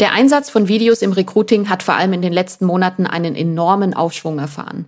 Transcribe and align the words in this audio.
Der 0.00 0.10
Einsatz 0.10 0.50
von 0.50 0.66
Videos 0.66 1.02
im 1.02 1.12
Recruiting 1.12 1.68
hat 1.68 1.84
vor 1.84 1.94
allem 1.94 2.14
in 2.14 2.20
den 2.20 2.32
letzten 2.32 2.64
Monaten 2.64 3.06
einen 3.06 3.36
enormen 3.36 3.94
Aufschwung 3.94 4.40
erfahren. 4.40 4.86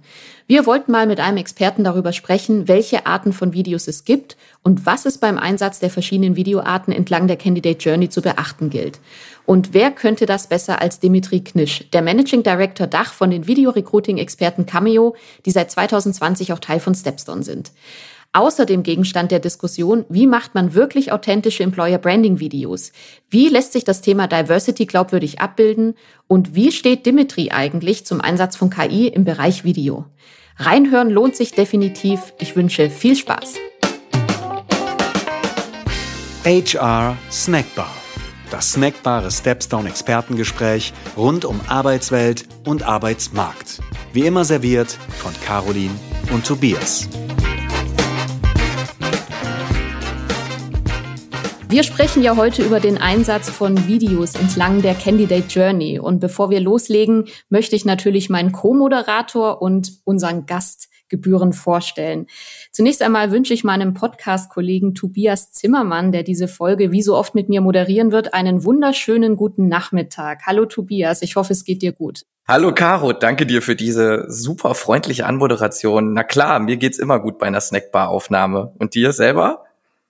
Wir 0.48 0.66
wollten 0.66 0.90
mal 0.90 1.06
mit 1.06 1.20
einem 1.20 1.36
Experten 1.36 1.84
darüber 1.84 2.12
sprechen, 2.12 2.66
welche 2.66 3.06
Arten 3.06 3.32
von 3.32 3.52
Videos 3.52 3.86
es 3.86 4.04
gibt 4.04 4.36
und 4.64 4.84
was 4.84 5.06
es 5.06 5.18
beim 5.18 5.38
Einsatz 5.38 5.78
der 5.78 5.90
verschiedenen 5.90 6.34
Videoarten 6.34 6.92
entlang 6.92 7.28
der 7.28 7.36
Candidate 7.36 7.78
Journey 7.78 8.08
zu 8.08 8.20
beachten 8.20 8.68
gilt. 8.68 8.98
Und 9.44 9.74
wer 9.74 9.92
könnte 9.92 10.26
das 10.26 10.48
besser 10.48 10.82
als 10.82 10.98
Dimitri 10.98 11.38
Knisch, 11.38 11.88
der 11.92 12.02
Managing 12.02 12.42
Director 12.42 12.88
Dach 12.88 13.12
von 13.12 13.30
den 13.30 13.46
Video-Recruiting-Experten 13.46 14.66
Cameo, 14.66 15.14
die 15.44 15.52
seit 15.52 15.70
2020 15.70 16.52
auch 16.52 16.58
Teil 16.58 16.80
von 16.80 16.96
Stepstone 16.96 17.44
sind. 17.44 17.70
Außerdem 18.36 18.82
Gegenstand 18.82 19.30
der 19.30 19.38
Diskussion, 19.38 20.04
wie 20.10 20.26
macht 20.26 20.54
man 20.54 20.74
wirklich 20.74 21.10
authentische 21.10 21.62
Employer 21.62 21.96
Branding 21.96 22.38
Videos? 22.38 22.92
Wie 23.30 23.48
lässt 23.48 23.72
sich 23.72 23.82
das 23.82 24.02
Thema 24.02 24.26
Diversity 24.26 24.84
glaubwürdig 24.84 25.40
abbilden? 25.40 25.94
Und 26.28 26.54
wie 26.54 26.70
steht 26.70 27.06
Dimitri 27.06 27.50
eigentlich 27.50 28.04
zum 28.04 28.20
Einsatz 28.20 28.54
von 28.54 28.68
KI 28.68 29.08
im 29.08 29.24
Bereich 29.24 29.64
Video? 29.64 30.04
Reinhören 30.58 31.08
lohnt 31.08 31.34
sich 31.34 31.52
definitiv. 31.52 32.34
Ich 32.38 32.54
wünsche 32.56 32.90
viel 32.90 33.16
Spaß. 33.16 33.54
HR 36.44 37.16
Snackbar. 37.30 37.90
Das 38.50 38.72
snackbare 38.72 39.30
Stepstone 39.30 39.88
Expertengespräch 39.88 40.92
rund 41.16 41.46
um 41.46 41.58
Arbeitswelt 41.68 42.44
und 42.66 42.82
Arbeitsmarkt. 42.82 43.80
Wie 44.12 44.26
immer 44.26 44.44
serviert 44.44 44.90
von 44.90 45.32
Caroline 45.42 45.94
und 46.34 46.44
Tobias. 46.44 47.08
Wir 51.68 51.82
sprechen 51.82 52.22
ja 52.22 52.36
heute 52.36 52.62
über 52.62 52.78
den 52.78 52.96
Einsatz 52.96 53.50
von 53.50 53.88
Videos 53.88 54.36
entlang 54.36 54.82
der 54.82 54.94
Candidate 54.94 55.48
Journey. 55.48 55.98
Und 55.98 56.20
bevor 56.20 56.48
wir 56.48 56.60
loslegen, 56.60 57.24
möchte 57.48 57.74
ich 57.74 57.84
natürlich 57.84 58.30
meinen 58.30 58.52
Co-Moderator 58.52 59.60
und 59.60 59.90
unseren 60.04 60.46
Gast 60.46 60.88
gebührend 61.08 61.56
vorstellen. 61.56 62.26
Zunächst 62.70 63.02
einmal 63.02 63.32
wünsche 63.32 63.52
ich 63.52 63.64
meinem 63.64 63.94
Podcast-Kollegen 63.94 64.94
Tobias 64.94 65.50
Zimmermann, 65.50 66.12
der 66.12 66.22
diese 66.22 66.46
Folge 66.46 66.92
wie 66.92 67.02
so 67.02 67.16
oft 67.16 67.34
mit 67.34 67.48
mir 67.48 67.60
moderieren 67.60 68.12
wird, 68.12 68.32
einen 68.32 68.62
wunderschönen 68.62 69.34
guten 69.34 69.66
Nachmittag. 69.66 70.42
Hallo 70.46 70.66
Tobias, 70.66 71.20
ich 71.20 71.34
hoffe, 71.34 71.52
es 71.52 71.64
geht 71.64 71.82
dir 71.82 71.92
gut. 71.92 72.22
Hallo 72.46 72.72
Caro, 72.72 73.12
danke 73.12 73.44
dir 73.44 73.60
für 73.60 73.74
diese 73.74 74.26
super 74.28 74.76
freundliche 74.76 75.26
Anmoderation. 75.26 76.12
Na 76.12 76.22
klar, 76.22 76.60
mir 76.60 76.76
geht's 76.76 76.98
immer 76.98 77.18
gut 77.18 77.38
bei 77.38 77.46
einer 77.48 77.60
Snackbar-Aufnahme. 77.60 78.72
Und 78.78 78.94
dir 78.94 79.10
selber? 79.10 79.65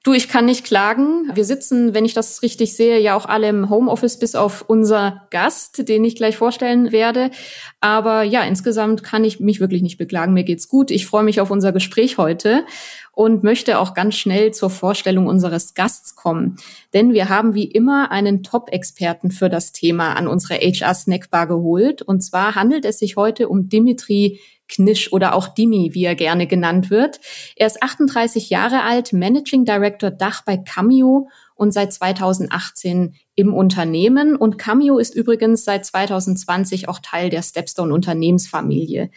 Du, 0.06 0.12
ich 0.12 0.28
kann 0.28 0.44
nicht 0.44 0.64
klagen. 0.64 1.32
Wir 1.34 1.44
sitzen, 1.44 1.92
wenn 1.92 2.04
ich 2.04 2.14
das 2.14 2.40
richtig 2.40 2.76
sehe, 2.76 3.00
ja 3.00 3.16
auch 3.16 3.26
alle 3.26 3.48
im 3.48 3.70
Homeoffice 3.70 4.20
bis 4.20 4.36
auf 4.36 4.64
unser 4.68 5.26
Gast, 5.30 5.88
den 5.88 6.04
ich 6.04 6.14
gleich 6.14 6.36
vorstellen 6.36 6.92
werde. 6.92 7.32
Aber 7.80 8.22
ja, 8.22 8.44
insgesamt 8.44 9.02
kann 9.02 9.24
ich 9.24 9.40
mich 9.40 9.58
wirklich 9.58 9.82
nicht 9.82 9.98
beklagen. 9.98 10.32
Mir 10.32 10.44
geht's 10.44 10.68
gut. 10.68 10.92
Ich 10.92 11.06
freue 11.06 11.24
mich 11.24 11.40
auf 11.40 11.50
unser 11.50 11.72
Gespräch 11.72 12.18
heute 12.18 12.64
und 13.10 13.42
möchte 13.42 13.80
auch 13.80 13.94
ganz 13.94 14.14
schnell 14.14 14.52
zur 14.52 14.70
Vorstellung 14.70 15.26
unseres 15.26 15.74
Gasts 15.74 16.14
kommen. 16.14 16.54
Denn 16.94 17.12
wir 17.12 17.28
haben 17.28 17.54
wie 17.54 17.64
immer 17.64 18.12
einen 18.12 18.44
Top-Experten 18.44 19.32
für 19.32 19.48
das 19.48 19.72
Thema 19.72 20.12
an 20.12 20.28
unsere 20.28 20.54
HR 20.54 20.94
Snackbar 20.94 21.48
geholt. 21.48 22.02
Und 22.02 22.20
zwar 22.20 22.54
handelt 22.54 22.84
es 22.84 23.00
sich 23.00 23.16
heute 23.16 23.48
um 23.48 23.68
Dimitri 23.68 24.38
Knisch 24.68 25.12
oder 25.12 25.34
auch 25.34 25.48
Dimi, 25.48 25.90
wie 25.92 26.04
er 26.04 26.14
gerne 26.14 26.46
genannt 26.46 26.90
wird. 26.90 27.20
Er 27.56 27.66
ist 27.66 27.82
38 27.82 28.50
Jahre 28.50 28.82
alt, 28.82 29.12
Managing 29.12 29.64
Director 29.64 30.10
Dach 30.10 30.42
bei 30.44 30.56
Cameo 30.56 31.28
und 31.54 31.72
seit 31.72 31.92
2018 31.92 33.14
im 33.34 33.54
Unternehmen. 33.54 34.36
Und 34.36 34.58
Cameo 34.58 34.98
ist 34.98 35.14
übrigens 35.14 35.64
seit 35.64 35.84
2020 35.86 36.88
auch 36.88 36.98
Teil 37.00 37.30
der 37.30 37.42
Stepstone 37.42 37.92
Unternehmensfamilie. 37.92 39.10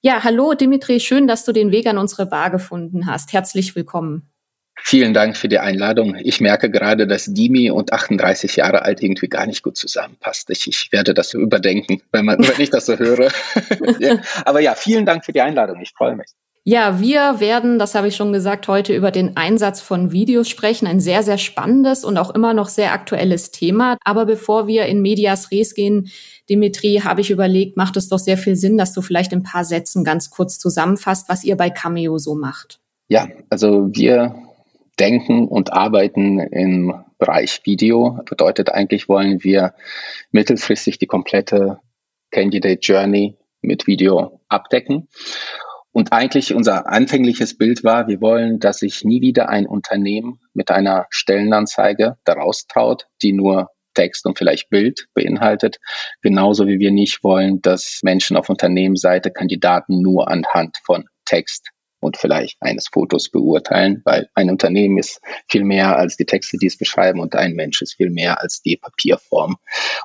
Ja, 0.00 0.24
hallo 0.24 0.54
Dimitri, 0.54 0.98
schön, 0.98 1.28
dass 1.28 1.44
du 1.44 1.52
den 1.52 1.70
Weg 1.70 1.86
an 1.86 1.98
unsere 1.98 2.26
Bar 2.26 2.50
gefunden 2.50 3.06
hast. 3.06 3.32
Herzlich 3.32 3.76
willkommen. 3.76 4.31
Vielen 4.76 5.14
Dank 5.14 5.36
für 5.36 5.48
die 5.48 5.58
Einladung. 5.58 6.16
Ich 6.16 6.40
merke 6.40 6.70
gerade, 6.70 7.06
dass 7.06 7.26
Dimi 7.26 7.70
und 7.70 7.92
38 7.92 8.56
Jahre 8.56 8.82
alt 8.82 9.02
irgendwie 9.02 9.28
gar 9.28 9.46
nicht 9.46 9.62
gut 9.62 9.76
zusammenpasst. 9.76 10.50
Ich, 10.50 10.66
ich 10.66 10.90
werde 10.92 11.14
das 11.14 11.30
so 11.30 11.38
überdenken, 11.38 12.02
wenn, 12.10 12.24
man, 12.24 12.38
wenn 12.38 12.60
ich 12.60 12.70
das 12.70 12.86
so 12.86 12.98
höre. 12.98 13.30
ja. 14.00 14.18
Aber 14.44 14.60
ja, 14.60 14.74
vielen 14.74 15.06
Dank 15.06 15.24
für 15.24 15.32
die 15.32 15.40
Einladung. 15.40 15.80
Ich 15.80 15.92
freue 15.92 16.16
mich. 16.16 16.26
Ja, 16.64 17.00
wir 17.00 17.40
werden, 17.40 17.80
das 17.80 17.96
habe 17.96 18.06
ich 18.06 18.14
schon 18.14 18.32
gesagt, 18.32 18.68
heute 18.68 18.94
über 18.94 19.10
den 19.10 19.36
Einsatz 19.36 19.80
von 19.80 20.12
Videos 20.12 20.48
sprechen. 20.48 20.86
Ein 20.86 21.00
sehr, 21.00 21.24
sehr 21.24 21.38
spannendes 21.38 22.04
und 22.04 22.16
auch 22.16 22.30
immer 22.30 22.54
noch 22.54 22.68
sehr 22.68 22.92
aktuelles 22.92 23.50
Thema. 23.50 23.96
Aber 24.04 24.26
bevor 24.26 24.68
wir 24.68 24.86
in 24.86 25.02
Medias 25.02 25.50
Res 25.50 25.74
gehen, 25.74 26.08
Dimitri, 26.48 27.00
habe 27.02 27.20
ich 27.20 27.32
überlegt, 27.32 27.76
macht 27.76 27.96
es 27.96 28.08
doch 28.08 28.18
sehr 28.18 28.38
viel 28.38 28.54
Sinn, 28.54 28.78
dass 28.78 28.92
du 28.92 29.02
vielleicht 29.02 29.32
in 29.32 29.40
ein 29.40 29.44
paar 29.44 29.64
Sätzen 29.64 30.04
ganz 30.04 30.30
kurz 30.30 30.60
zusammenfasst, 30.60 31.28
was 31.28 31.42
ihr 31.42 31.56
bei 31.56 31.68
Cameo 31.68 32.18
so 32.18 32.36
macht. 32.36 32.78
Ja, 33.08 33.28
also 33.50 33.88
wir 33.92 34.34
denken 34.98 35.48
und 35.48 35.72
arbeiten 35.72 36.38
im 36.38 37.04
Bereich 37.18 37.60
Video. 37.64 38.20
Bedeutet 38.24 38.70
eigentlich 38.70 39.08
wollen 39.08 39.42
wir 39.42 39.74
mittelfristig 40.30 40.98
die 40.98 41.06
komplette 41.06 41.78
Candidate 42.30 42.80
Journey 42.80 43.36
mit 43.60 43.86
Video 43.86 44.40
abdecken. 44.48 45.08
Und 45.92 46.12
eigentlich 46.12 46.54
unser 46.54 46.86
anfängliches 46.86 47.56
Bild 47.56 47.84
war, 47.84 48.08
wir 48.08 48.20
wollen, 48.20 48.58
dass 48.58 48.78
sich 48.78 49.04
nie 49.04 49.20
wieder 49.20 49.50
ein 49.50 49.66
Unternehmen 49.66 50.40
mit 50.54 50.70
einer 50.70 51.06
Stellenanzeige 51.10 52.16
daraus 52.24 52.66
traut, 52.66 53.06
die 53.20 53.32
nur 53.32 53.68
Text 53.94 54.24
und 54.24 54.38
vielleicht 54.38 54.70
Bild 54.70 55.06
beinhaltet. 55.12 55.78
Genauso 56.22 56.66
wie 56.66 56.78
wir 56.78 56.90
nicht 56.90 57.22
wollen, 57.22 57.60
dass 57.60 58.00
Menschen 58.02 58.38
auf 58.38 58.48
Unternehmensseite 58.48 59.30
Kandidaten 59.30 60.00
nur 60.00 60.28
anhand 60.28 60.78
von 60.84 61.04
Text 61.26 61.70
und 62.02 62.16
vielleicht 62.16 62.60
eines 62.60 62.88
Fotos 62.88 63.30
beurteilen, 63.30 64.02
weil 64.04 64.28
ein 64.34 64.50
Unternehmen 64.50 64.98
ist 64.98 65.20
viel 65.48 65.64
mehr 65.64 65.96
als 65.96 66.16
die 66.16 66.26
Texte, 66.26 66.58
die 66.58 66.66
es 66.66 66.76
beschreiben 66.76 67.20
und 67.20 67.34
ein 67.34 67.54
Mensch 67.54 67.80
ist 67.80 67.94
viel 67.94 68.10
mehr 68.10 68.40
als 68.42 68.60
die 68.60 68.76
Papierform. 68.76 69.56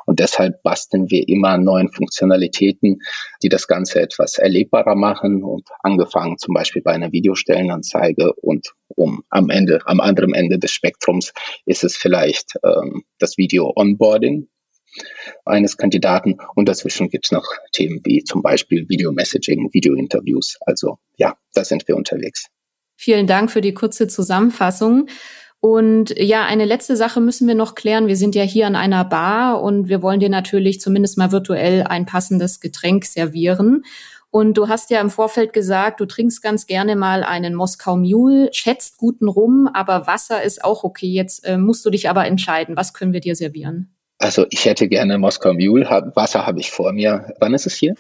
Und 0.06 0.19
deshalb 0.19 0.62
basteln 0.62 1.09
wir 1.09 1.28
immer 1.28 1.58
neuen 1.58 1.90
Funktionalitäten, 1.90 3.00
die 3.41 3.50
das 3.50 3.68
Ganze 3.68 4.02
etwas 4.02 4.38
erlebbarer 4.38 4.96
machen 4.96 5.44
und 5.44 5.68
angefangen 5.81 6.38
zum 6.38 6.53
Beispiel 6.53 6.84
bei 6.84 6.91
einer 6.91 7.12
Videostellenanzeige 7.12 8.34
und 8.34 8.74
um 8.96 9.24
am 9.29 9.50
Ende, 9.50 9.79
am 9.85 10.00
anderen 10.00 10.34
Ende 10.34 10.59
des 10.59 10.72
Spektrums 10.72 11.34
ist 11.66 11.84
es 11.84 11.97
vielleicht 11.97 12.53
ähm, 12.64 13.03
das 13.19 13.38
Video 13.38 13.74
Onboarding, 13.75 14.47
eines 15.46 15.78
Kandidaten. 15.78 16.38
Und 16.56 16.68
dazwischen 16.68 17.09
gibt 17.09 17.25
es 17.25 17.31
noch 17.31 17.46
Themen 17.72 18.02
wie 18.03 18.24
zum 18.24 18.41
Beispiel 18.41 18.88
Video-Messaging, 18.90 19.69
Video-Interviews. 19.74 20.58
Also 20.62 20.97
ja, 21.18 21.35
da 21.53 21.63
sind 21.63 21.88
wir 21.88 21.96
unterwegs. 21.96 22.47
Vielen 22.96 23.28
Dank 23.28 23.52
für 23.52 23.62
die 23.62 23.74
kurze 23.74 24.08
Zusammenfassung. 24.08 25.08
Und 25.59 26.13
ja, 26.18 26.46
eine 26.46 26.66
letzte 26.66 26.96
Sache 26.96 27.19
müssen 27.19 27.47
wir 27.47 27.56
noch 27.56 27.75
klären. 27.75 28.08
Wir 28.08 28.16
sind 28.16 28.35
ja 28.35 28.44
hier 28.44 28.68
an 28.68 28.75
einer 28.75 29.03
Bar 29.06 29.62
und 29.62 29.90
wir 29.90 30.02
wollen 30.02 30.19
dir 30.19 30.30
natürlich 30.30 30.80
zumindest 30.80 31.18
mal 31.18 31.31
virtuell 31.31 31.84
ein 31.84 32.06
passendes 32.06 32.59
Getränk 32.59 33.06
servieren. 33.06 33.84
Und 34.29 34.56
du 34.58 34.68
hast 34.68 34.91
ja 34.91 35.02
im 35.02 35.09
Vorfeld 35.09 35.53
gesagt, 35.53 36.00
du 36.00 36.06
trinkst 36.06 36.44
ganz 36.44 36.68
gerne 36.68 36.96
mal 36.96 37.24
einen 37.24 37.56
Moskau 37.56 37.96
Mule, 37.97 38.50
schätzt 38.52 38.97
guten 38.97 39.28
Rum, 39.28 39.68
aber 39.74 40.06
Wasser 40.06 40.44
ist 40.44 40.64
auch 40.64 40.84
okay. 40.84 41.08
Jetzt 41.08 41.46
äh, 41.46 41.58
musst 41.58 41.85
du 41.85 41.90
dich 41.90 42.09
aber 42.09 42.28
entscheiden. 42.28 42.75
Was 42.75 42.94
können 42.94 43.14
wir 43.14 43.22
dir 43.22 43.35
servieren? 43.35 43.97
Also 44.19 44.45
ich 44.50 44.66
hätte 44.66 44.88
gerne 44.88 45.17
Moskau 45.17 45.53
Mule. 45.53 45.88
Wasser 46.16 46.47
habe 46.47 46.59
ich 46.59 46.72
vor 46.72 46.91
mir. 46.91 47.33
Wann 47.39 47.53
ist 47.53 47.67
es 47.67 47.75
hier? 47.75 47.95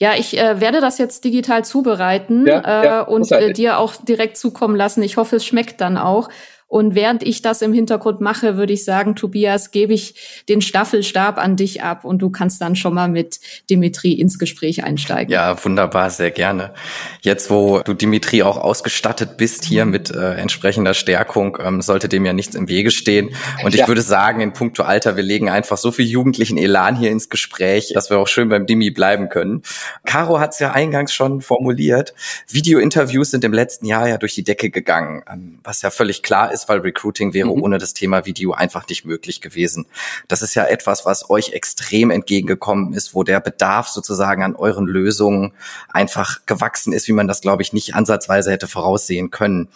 Ja, 0.00 0.14
ich 0.16 0.38
äh, 0.38 0.60
werde 0.60 0.80
das 0.80 0.98
jetzt 0.98 1.24
digital 1.24 1.64
zubereiten 1.64 2.46
ja, 2.46 2.60
äh, 2.60 2.86
ja, 2.86 3.00
und 3.02 3.30
äh, 3.32 3.52
dir 3.52 3.78
auch 3.78 3.96
direkt 3.96 4.36
zukommen 4.36 4.76
lassen. 4.76 5.02
Ich 5.02 5.16
hoffe, 5.16 5.36
es 5.36 5.44
schmeckt 5.44 5.80
dann 5.80 5.96
auch. 5.96 6.28
Und 6.68 6.94
während 6.94 7.22
ich 7.22 7.40
das 7.40 7.62
im 7.62 7.72
Hintergrund 7.72 8.20
mache, 8.20 8.58
würde 8.58 8.74
ich 8.74 8.84
sagen, 8.84 9.16
Tobias, 9.16 9.70
gebe 9.70 9.94
ich 9.94 10.42
den 10.50 10.60
Staffelstab 10.60 11.38
an 11.38 11.56
dich 11.56 11.82
ab 11.82 12.04
und 12.04 12.18
du 12.18 12.28
kannst 12.28 12.60
dann 12.60 12.76
schon 12.76 12.92
mal 12.92 13.08
mit 13.08 13.40
Dimitri 13.70 14.12
ins 14.12 14.38
Gespräch 14.38 14.84
einsteigen. 14.84 15.32
Ja, 15.32 15.64
wunderbar, 15.64 16.10
sehr 16.10 16.30
gerne. 16.30 16.74
Jetzt, 17.22 17.50
wo 17.50 17.80
du 17.80 17.94
Dimitri 17.94 18.42
auch 18.42 18.58
ausgestattet 18.58 19.38
bist 19.38 19.64
hier 19.64 19.86
mit 19.86 20.10
äh, 20.10 20.34
entsprechender 20.34 20.92
Stärkung, 20.92 21.56
ähm, 21.58 21.80
sollte 21.80 22.06
dem 22.10 22.26
ja 22.26 22.34
nichts 22.34 22.54
im 22.54 22.68
Wege 22.68 22.90
stehen. 22.90 23.30
Und 23.64 23.74
ich 23.74 23.80
ja. 23.80 23.88
würde 23.88 24.02
sagen, 24.02 24.42
in 24.42 24.52
puncto 24.52 24.82
Alter, 24.82 25.16
wir 25.16 25.22
legen 25.22 25.48
einfach 25.48 25.78
so 25.78 25.90
viel 25.90 26.06
jugendlichen 26.06 26.58
Elan 26.58 26.96
hier 26.96 27.10
ins 27.10 27.30
Gespräch, 27.30 27.92
dass 27.94 28.10
wir 28.10 28.18
auch 28.18 28.28
schön 28.28 28.50
beim 28.50 28.66
Dimi 28.66 28.90
bleiben 28.90 29.30
können. 29.30 29.62
Caro 30.04 30.38
hat 30.38 30.52
es 30.52 30.58
ja 30.58 30.72
eingangs 30.72 31.14
schon 31.14 31.40
formuliert. 31.40 32.12
Video-Interviews 32.46 33.30
sind 33.30 33.42
im 33.44 33.54
letzten 33.54 33.86
Jahr 33.86 34.06
ja 34.06 34.18
durch 34.18 34.34
die 34.34 34.44
Decke 34.44 34.68
gegangen, 34.68 35.22
ähm, 35.32 35.60
was 35.64 35.80
ja 35.80 35.90
völlig 35.90 36.22
klar 36.22 36.52
ist 36.52 36.57
ist, 36.62 36.68
weil 36.68 36.80
Recruiting 36.80 37.34
wäre 37.34 37.48
mhm. 37.48 37.62
ohne 37.62 37.78
das 37.78 37.94
Thema 37.94 38.26
Video 38.26 38.52
einfach 38.52 38.88
nicht 38.88 39.04
möglich 39.04 39.40
gewesen. 39.40 39.86
Das 40.28 40.42
ist 40.42 40.54
ja 40.54 40.64
etwas, 40.64 41.06
was 41.06 41.30
euch 41.30 41.52
extrem 41.52 42.10
entgegengekommen 42.10 42.92
ist, 42.92 43.14
wo 43.14 43.22
der 43.22 43.40
Bedarf 43.40 43.88
sozusagen 43.88 44.42
an 44.42 44.56
euren 44.56 44.86
Lösungen 44.86 45.52
einfach 45.88 46.46
gewachsen 46.46 46.92
ist, 46.92 47.08
wie 47.08 47.12
man 47.12 47.28
das, 47.28 47.40
glaube 47.40 47.62
ich, 47.62 47.72
nicht 47.72 47.94
ansatzweise 47.94 48.50
hätte 48.50 48.66
voraussehen 48.66 49.30
können. 49.30 49.68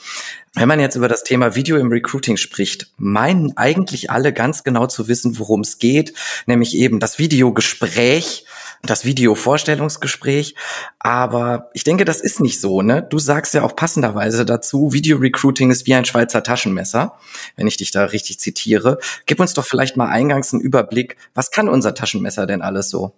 Wenn 0.54 0.68
man 0.68 0.80
jetzt 0.80 0.96
über 0.96 1.08
das 1.08 1.24
Thema 1.24 1.54
Video 1.54 1.78
im 1.78 1.88
Recruiting 1.88 2.36
spricht, 2.36 2.90
meinen 2.98 3.56
eigentlich 3.56 4.10
alle 4.10 4.34
ganz 4.34 4.64
genau 4.64 4.86
zu 4.86 5.08
wissen, 5.08 5.38
worum 5.38 5.62
es 5.62 5.78
geht, 5.78 6.12
nämlich 6.46 6.76
eben 6.76 7.00
das 7.00 7.18
Videogespräch, 7.18 8.44
das 8.82 9.04
Video-Vorstellungsgespräch. 9.04 10.54
Aber 10.98 11.70
ich 11.72 11.84
denke, 11.84 12.04
das 12.04 12.20
ist 12.20 12.40
nicht 12.40 12.60
so, 12.60 12.82
ne? 12.82 13.02
Du 13.02 13.18
sagst 13.18 13.54
ja 13.54 13.62
auch 13.62 13.76
passenderweise 13.76 14.44
dazu, 14.44 14.92
Video-Recruiting 14.92 15.70
ist 15.70 15.86
wie 15.86 15.94
ein 15.94 16.04
Schweizer 16.04 16.42
Taschenmesser, 16.42 17.16
wenn 17.56 17.66
ich 17.66 17.76
dich 17.76 17.92
da 17.92 18.04
richtig 18.04 18.40
zitiere. 18.40 18.98
Gib 19.26 19.40
uns 19.40 19.54
doch 19.54 19.64
vielleicht 19.64 19.96
mal 19.96 20.08
eingangs 20.08 20.52
einen 20.52 20.62
Überblick. 20.62 21.16
Was 21.34 21.50
kann 21.50 21.68
unser 21.68 21.94
Taschenmesser 21.94 22.46
denn 22.46 22.62
alles 22.62 22.90
so? 22.90 23.14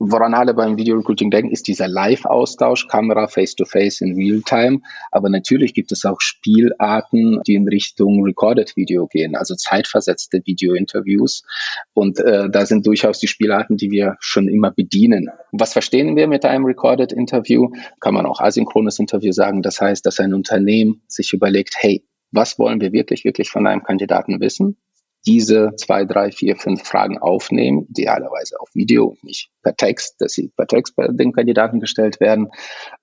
Woran 0.00 0.32
alle 0.32 0.54
beim 0.54 0.78
Video 0.78 0.96
Recruiting 0.96 1.30
denken, 1.30 1.52
ist 1.52 1.68
dieser 1.68 1.86
Live-Austausch, 1.86 2.88
Kamera, 2.88 3.28
Face-to-Face 3.28 4.00
in 4.00 4.14
Real-Time. 4.14 4.80
Aber 5.12 5.28
natürlich 5.28 5.74
gibt 5.74 5.92
es 5.92 6.04
auch 6.06 6.20
Spielarten, 6.20 7.40
die 7.46 7.54
in 7.54 7.68
Richtung 7.68 8.24
Recorded 8.24 8.74
Video 8.76 9.06
gehen, 9.06 9.36
also 9.36 9.54
zeitversetzte 9.54 10.40
Video-Interviews. 10.44 11.44
Und 11.92 12.18
äh, 12.18 12.48
da 12.50 12.64
sind 12.64 12.86
durchaus 12.86 13.20
die 13.20 13.28
Spielarten, 13.28 13.76
die 13.76 13.90
wir 13.90 14.16
schon 14.20 14.48
immer 14.48 14.70
bedienen. 14.70 15.28
Was 15.52 15.74
verstehen 15.74 16.16
wir 16.16 16.26
mit 16.26 16.46
einem 16.46 16.64
Recorded 16.64 17.12
Interview? 17.12 17.68
Kann 18.00 18.14
man 18.14 18.24
auch 18.24 18.40
asynchrones 18.40 18.98
Interview 18.98 19.32
sagen. 19.32 19.60
Das 19.60 19.80
heißt, 19.80 20.06
dass 20.06 20.18
ein 20.18 20.32
Unternehmen 20.32 21.02
sich 21.08 21.34
überlegt, 21.34 21.74
hey, 21.76 22.02
was 22.32 22.58
wollen 22.58 22.80
wir 22.80 22.92
wirklich, 22.92 23.24
wirklich 23.24 23.50
von 23.50 23.66
einem 23.66 23.82
Kandidaten 23.82 24.40
wissen? 24.40 24.78
Diese 25.26 25.72
zwei, 25.76 26.04
drei, 26.04 26.30
vier, 26.30 26.56
fünf 26.56 26.82
Fragen 26.82 27.18
aufnehmen, 27.18 27.86
idealerweise 27.90 28.58
auf 28.58 28.68
Video 28.74 29.06
und 29.06 29.22
nicht 29.22 29.50
per 29.62 29.76
Text, 29.76 30.20
dass 30.20 30.32
sie 30.32 30.48
per 30.56 30.66
Text 30.66 30.96
bei 30.96 31.08
den 31.08 31.32
Kandidaten 31.32 31.80
gestellt 31.80 32.20
werden 32.20 32.48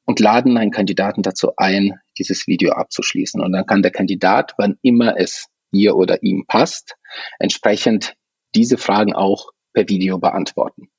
und 0.06 0.20
laden 0.20 0.58
einen 0.58 0.72
Kandidaten 0.72 1.22
dazu 1.22 1.52
ein, 1.58 2.00
dieses 2.18 2.48
Video 2.48 2.72
abzuschließen. 2.72 3.42
Und 3.42 3.52
dann 3.52 3.66
kann 3.66 3.84
der 3.84 3.92
Kandidat, 3.92 4.54
wann 4.58 4.78
immer 4.82 5.18
es 5.18 5.48
ihr 5.72 5.96
oder 5.96 6.24
ihm 6.24 6.46
passt, 6.48 6.96
entsprechend 7.40 8.16
diese 8.56 8.78
Fragen 8.78 9.14
auch 9.14 9.52
per 9.74 9.88
Video 9.88 10.18
beantworten. 10.18 10.90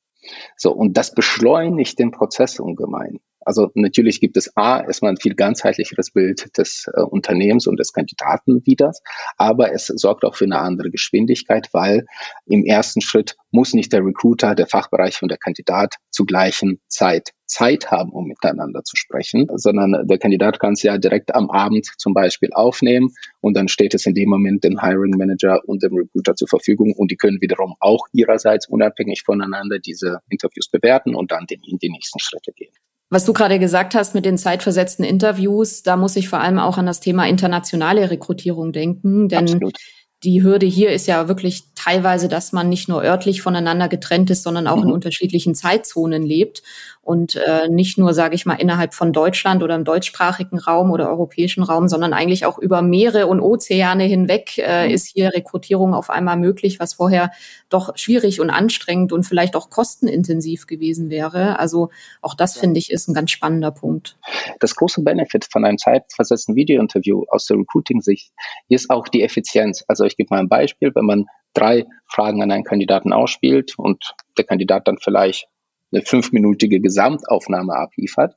So, 0.56 0.72
und 0.72 0.96
das 0.96 1.14
beschleunigt 1.14 1.98
den 1.98 2.10
Prozess 2.10 2.60
ungemein. 2.60 3.18
Also 3.48 3.70
natürlich 3.72 4.20
gibt 4.20 4.36
es 4.36 4.54
A, 4.58 4.82
erstmal 4.82 5.12
ein 5.12 5.16
viel 5.16 5.34
ganzheitlicheres 5.34 6.10
Bild 6.10 6.58
des 6.58 6.84
äh, 6.92 7.00
Unternehmens 7.00 7.66
und 7.66 7.78
des 7.78 7.94
Kandidaten 7.94 8.60
wieder, 8.66 8.92
aber 9.38 9.72
es 9.72 9.86
sorgt 9.86 10.26
auch 10.26 10.34
für 10.34 10.44
eine 10.44 10.58
andere 10.58 10.90
Geschwindigkeit, 10.90 11.70
weil 11.72 12.04
im 12.44 12.66
ersten 12.66 13.00
Schritt 13.00 13.36
muss 13.50 13.72
nicht 13.72 13.94
der 13.94 14.04
Recruiter, 14.04 14.54
der 14.54 14.66
Fachbereich 14.66 15.22
und 15.22 15.30
der 15.30 15.38
Kandidat 15.38 15.94
zur 16.10 16.26
gleichen 16.26 16.78
Zeit 16.88 17.30
Zeit 17.46 17.90
haben, 17.90 18.10
um 18.10 18.26
miteinander 18.26 18.84
zu 18.84 18.96
sprechen, 18.96 19.46
sondern 19.54 20.06
der 20.06 20.18
Kandidat 20.18 20.60
kann 20.60 20.74
es 20.74 20.82
ja 20.82 20.98
direkt 20.98 21.34
am 21.34 21.48
Abend 21.48 21.86
zum 21.96 22.12
Beispiel 22.12 22.50
aufnehmen 22.52 23.14
und 23.40 23.56
dann 23.56 23.68
steht 23.68 23.94
es 23.94 24.04
in 24.04 24.12
dem 24.12 24.28
Moment 24.28 24.62
dem 24.62 24.78
Hiring 24.78 25.16
Manager 25.16 25.62
und 25.64 25.82
dem 25.82 25.96
Recruiter 25.96 26.34
zur 26.34 26.48
Verfügung 26.48 26.92
und 26.92 27.10
die 27.10 27.16
können 27.16 27.40
wiederum 27.40 27.76
auch 27.80 28.06
ihrerseits 28.12 28.68
unabhängig 28.68 29.22
voneinander 29.24 29.78
diese 29.78 30.20
Interviews 30.28 30.68
bewerten 30.68 31.14
und 31.14 31.32
dann 31.32 31.46
in 31.48 31.78
die 31.78 31.88
nächsten 31.88 32.18
Schritte 32.18 32.52
gehen. 32.52 32.74
Was 33.10 33.24
du 33.24 33.32
gerade 33.32 33.58
gesagt 33.58 33.94
hast 33.94 34.14
mit 34.14 34.24
den 34.24 34.36
zeitversetzten 34.36 35.04
Interviews, 35.04 35.82
da 35.82 35.96
muss 35.96 36.16
ich 36.16 36.28
vor 36.28 36.40
allem 36.40 36.58
auch 36.58 36.76
an 36.76 36.86
das 36.86 37.00
Thema 37.00 37.26
internationale 37.26 38.10
Rekrutierung 38.10 38.72
denken, 38.72 39.28
denn 39.28 39.44
Absolut 39.44 39.78
die 40.24 40.42
Hürde 40.42 40.66
hier 40.66 40.90
ist 40.90 41.06
ja 41.06 41.28
wirklich 41.28 41.62
teilweise, 41.74 42.28
dass 42.28 42.52
man 42.52 42.68
nicht 42.68 42.88
nur 42.88 43.04
örtlich 43.04 43.40
voneinander 43.40 43.88
getrennt 43.88 44.30
ist, 44.30 44.42
sondern 44.42 44.66
auch 44.66 44.78
mhm. 44.78 44.84
in 44.84 44.92
unterschiedlichen 44.92 45.54
Zeitzonen 45.54 46.24
lebt 46.24 46.62
und 47.08 47.36
äh, 47.36 47.70
nicht 47.70 47.96
nur, 47.96 48.12
sage 48.12 48.34
ich 48.34 48.44
mal, 48.44 48.56
innerhalb 48.56 48.92
von 48.92 49.14
Deutschland 49.14 49.62
oder 49.62 49.74
im 49.76 49.84
deutschsprachigen 49.84 50.58
Raum 50.58 50.90
oder 50.90 51.08
europäischen 51.08 51.62
Raum, 51.62 51.88
sondern 51.88 52.12
eigentlich 52.12 52.44
auch 52.44 52.58
über 52.58 52.82
Meere 52.82 53.28
und 53.28 53.40
Ozeane 53.40 54.04
hinweg 54.04 54.58
äh, 54.58 54.86
mhm. 54.86 54.92
ist 54.92 55.06
hier 55.06 55.32
Rekrutierung 55.32 55.94
auf 55.94 56.10
einmal 56.10 56.36
möglich, 56.36 56.78
was 56.80 56.92
vorher 56.92 57.30
doch 57.70 57.96
schwierig 57.96 58.42
und 58.42 58.50
anstrengend 58.50 59.14
und 59.14 59.24
vielleicht 59.24 59.56
auch 59.56 59.70
kostenintensiv 59.70 60.66
gewesen 60.66 61.08
wäre. 61.08 61.58
Also 61.58 61.88
auch 62.20 62.34
das 62.34 62.56
ja. 62.56 62.60
finde 62.60 62.78
ich 62.78 62.90
ist 62.90 63.08
ein 63.08 63.14
ganz 63.14 63.30
spannender 63.30 63.70
Punkt. 63.70 64.18
Das 64.60 64.76
große 64.76 65.00
Benefit 65.00 65.46
von 65.50 65.64
einem 65.64 65.78
zeitversetzten 65.78 66.56
Videointerview 66.56 67.24
aus 67.30 67.46
der 67.46 67.56
Recruiting-Sicht 67.56 68.32
ist 68.68 68.90
auch 68.90 69.08
die 69.08 69.22
Effizienz. 69.22 69.82
Also 69.88 70.04
ich 70.04 70.18
gebe 70.18 70.28
mal 70.28 70.40
ein 70.40 70.50
Beispiel, 70.50 70.94
wenn 70.94 71.06
man 71.06 71.24
drei 71.54 71.86
Fragen 72.04 72.42
an 72.42 72.50
einen 72.50 72.64
Kandidaten 72.64 73.14
ausspielt 73.14 73.78
und 73.78 74.12
der 74.36 74.44
Kandidat 74.44 74.86
dann 74.86 74.98
vielleicht 74.98 75.48
eine 75.92 76.02
fünfminütige 76.02 76.80
Gesamtaufnahme 76.80 77.74
abliefert, 77.74 78.36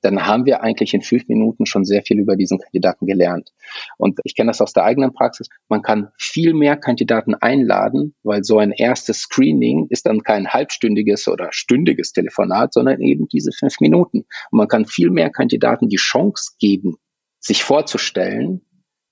dann 0.00 0.26
haben 0.26 0.44
wir 0.46 0.62
eigentlich 0.62 0.94
in 0.94 1.02
fünf 1.02 1.28
Minuten 1.28 1.66
schon 1.66 1.84
sehr 1.84 2.02
viel 2.02 2.18
über 2.18 2.36
diesen 2.36 2.58
Kandidaten 2.58 3.06
gelernt. 3.06 3.52
Und 3.96 4.18
ich 4.24 4.34
kenne 4.34 4.50
das 4.50 4.60
aus 4.60 4.72
der 4.72 4.84
eigenen 4.84 5.12
Praxis. 5.12 5.48
Man 5.68 5.82
kann 5.82 6.08
viel 6.18 6.54
mehr 6.54 6.76
Kandidaten 6.76 7.34
einladen, 7.34 8.14
weil 8.22 8.44
so 8.44 8.58
ein 8.58 8.72
erstes 8.72 9.20
Screening 9.20 9.86
ist 9.90 10.06
dann 10.06 10.22
kein 10.22 10.48
halbstündiges 10.48 11.28
oder 11.28 11.48
stündiges 11.50 12.12
Telefonat, 12.12 12.72
sondern 12.72 13.00
eben 13.00 13.28
diese 13.28 13.52
fünf 13.52 13.80
Minuten. 13.80 14.24
Und 14.50 14.58
man 14.58 14.68
kann 14.68 14.86
viel 14.86 15.10
mehr 15.10 15.30
Kandidaten 15.30 15.88
die 15.88 15.96
Chance 15.96 16.52
geben, 16.58 16.96
sich 17.40 17.62
vorzustellen 17.62 18.62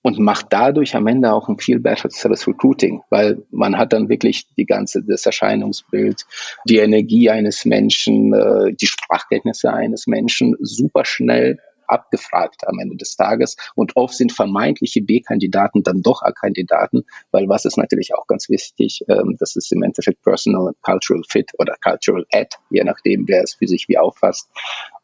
und 0.07 0.21
macht 0.21 0.47
dadurch 0.51 0.95
am 0.95 1.09
Ende 1.09 1.33
auch 1.33 1.49
ein 1.49 1.59
viel 1.59 1.81
besseres 1.81 2.47
Recruiting, 2.47 3.03
weil 3.11 3.43
man 3.51 3.77
hat 3.77 3.93
dann 3.93 4.09
wirklich 4.09 4.47
die 4.57 4.65
ganze, 4.65 5.03
das 5.03 5.27
Erscheinungsbild, 5.27 6.25
die 6.69 6.79
Energie 6.79 7.29
eines 7.29 7.65
Menschen, 7.65 8.33
äh, 8.33 8.73
die 8.73 8.87
Sprachkenntnisse 8.87 9.73
eines 9.73 10.07
Menschen 10.07 10.55
super 10.61 11.05
schnell 11.05 11.59
abgefragt 11.89 12.69
am 12.69 12.79
Ende 12.79 12.97
des 12.97 13.17
Tages. 13.17 13.57
Und 13.75 13.97
oft 13.97 14.15
sind 14.15 14.31
vermeintliche 14.31 15.03
B-Kandidaten 15.03 15.83
dann 15.83 16.03
doch 16.03 16.23
A-Kandidaten, 16.23 17.03
weil 17.33 17.49
was 17.49 17.65
ist 17.65 17.77
natürlich 17.77 18.15
auch 18.15 18.29
ganz 18.29 18.49
wichtig, 18.49 19.05
ähm, 19.09 19.35
das 19.41 19.57
ist 19.57 19.73
im 19.73 19.83
Endeffekt 19.83 20.23
Personal 20.23 20.73
Cultural 20.83 21.25
Fit 21.29 21.51
oder 21.59 21.75
Cultural 21.83 22.25
Ad, 22.33 22.51
je 22.71 22.85
nachdem, 22.85 23.27
wer 23.27 23.43
es 23.43 23.55
für 23.55 23.67
sich 23.67 23.89
wie 23.89 23.99
auffasst. 23.99 24.49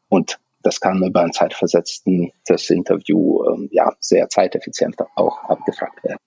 Und 0.09 0.39
das 0.63 0.81
kann 0.81 1.03
über 1.03 1.23
ein 1.23 1.33
zeitversetzten 1.33 2.33
das 2.47 2.69
Interview 2.71 3.45
ähm, 3.49 3.69
ja 3.73 3.93
sehr 4.01 4.29
zeiteffizient 4.29 4.97
auch 5.17 5.45
abgefragt 5.45 6.03
werden. 6.05 6.19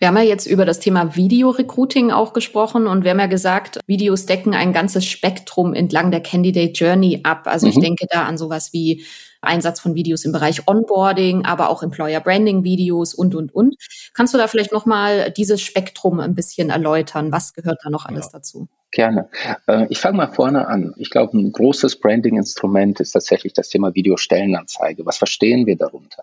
Wir 0.00 0.08
haben 0.08 0.16
ja 0.16 0.22
jetzt 0.22 0.46
über 0.46 0.64
das 0.64 0.80
Thema 0.80 1.16
Video-Recruiting 1.16 2.10
auch 2.10 2.32
gesprochen 2.32 2.86
und 2.86 3.04
wir 3.04 3.12
haben 3.12 3.20
ja 3.20 3.26
gesagt, 3.26 3.78
Videos 3.86 4.26
decken 4.26 4.52
ein 4.52 4.72
ganzes 4.72 5.06
Spektrum 5.06 5.72
entlang 5.72 6.10
der 6.10 6.20
Candidate 6.20 6.72
Journey 6.72 7.20
ab. 7.22 7.46
Also 7.46 7.66
mhm. 7.66 7.72
ich 7.72 7.78
denke 7.78 8.06
da 8.10 8.24
an 8.24 8.36
sowas 8.36 8.72
wie 8.72 9.04
Einsatz 9.40 9.78
von 9.78 9.94
Videos 9.94 10.24
im 10.24 10.32
Bereich 10.32 10.66
Onboarding, 10.66 11.44
aber 11.44 11.70
auch 11.70 11.82
Employer 11.82 12.20
Branding 12.20 12.64
Videos 12.64 13.14
und, 13.14 13.34
und, 13.34 13.54
und. 13.54 13.76
Kannst 14.14 14.34
du 14.34 14.38
da 14.38 14.48
vielleicht 14.48 14.72
nochmal 14.72 15.30
dieses 15.30 15.62
Spektrum 15.62 16.18
ein 16.18 16.34
bisschen 16.34 16.70
erläutern? 16.70 17.30
Was 17.30 17.54
gehört 17.54 17.78
da 17.84 17.90
noch 17.90 18.04
alles 18.04 18.26
ja. 18.26 18.32
dazu? 18.32 18.68
Gerne. 18.94 19.28
Äh, 19.66 19.86
ich 19.90 19.98
fange 19.98 20.18
mal 20.18 20.28
vorne 20.28 20.68
an. 20.68 20.94
Ich 20.96 21.10
glaube, 21.10 21.36
ein 21.36 21.50
großes 21.50 21.98
Branding-Instrument 21.98 23.00
ist 23.00 23.10
tatsächlich 23.10 23.52
das 23.52 23.68
Thema 23.68 23.92
Videostellenanzeige. 23.96 25.04
Was 25.04 25.18
verstehen 25.18 25.66
wir 25.66 25.76
darunter? 25.76 26.22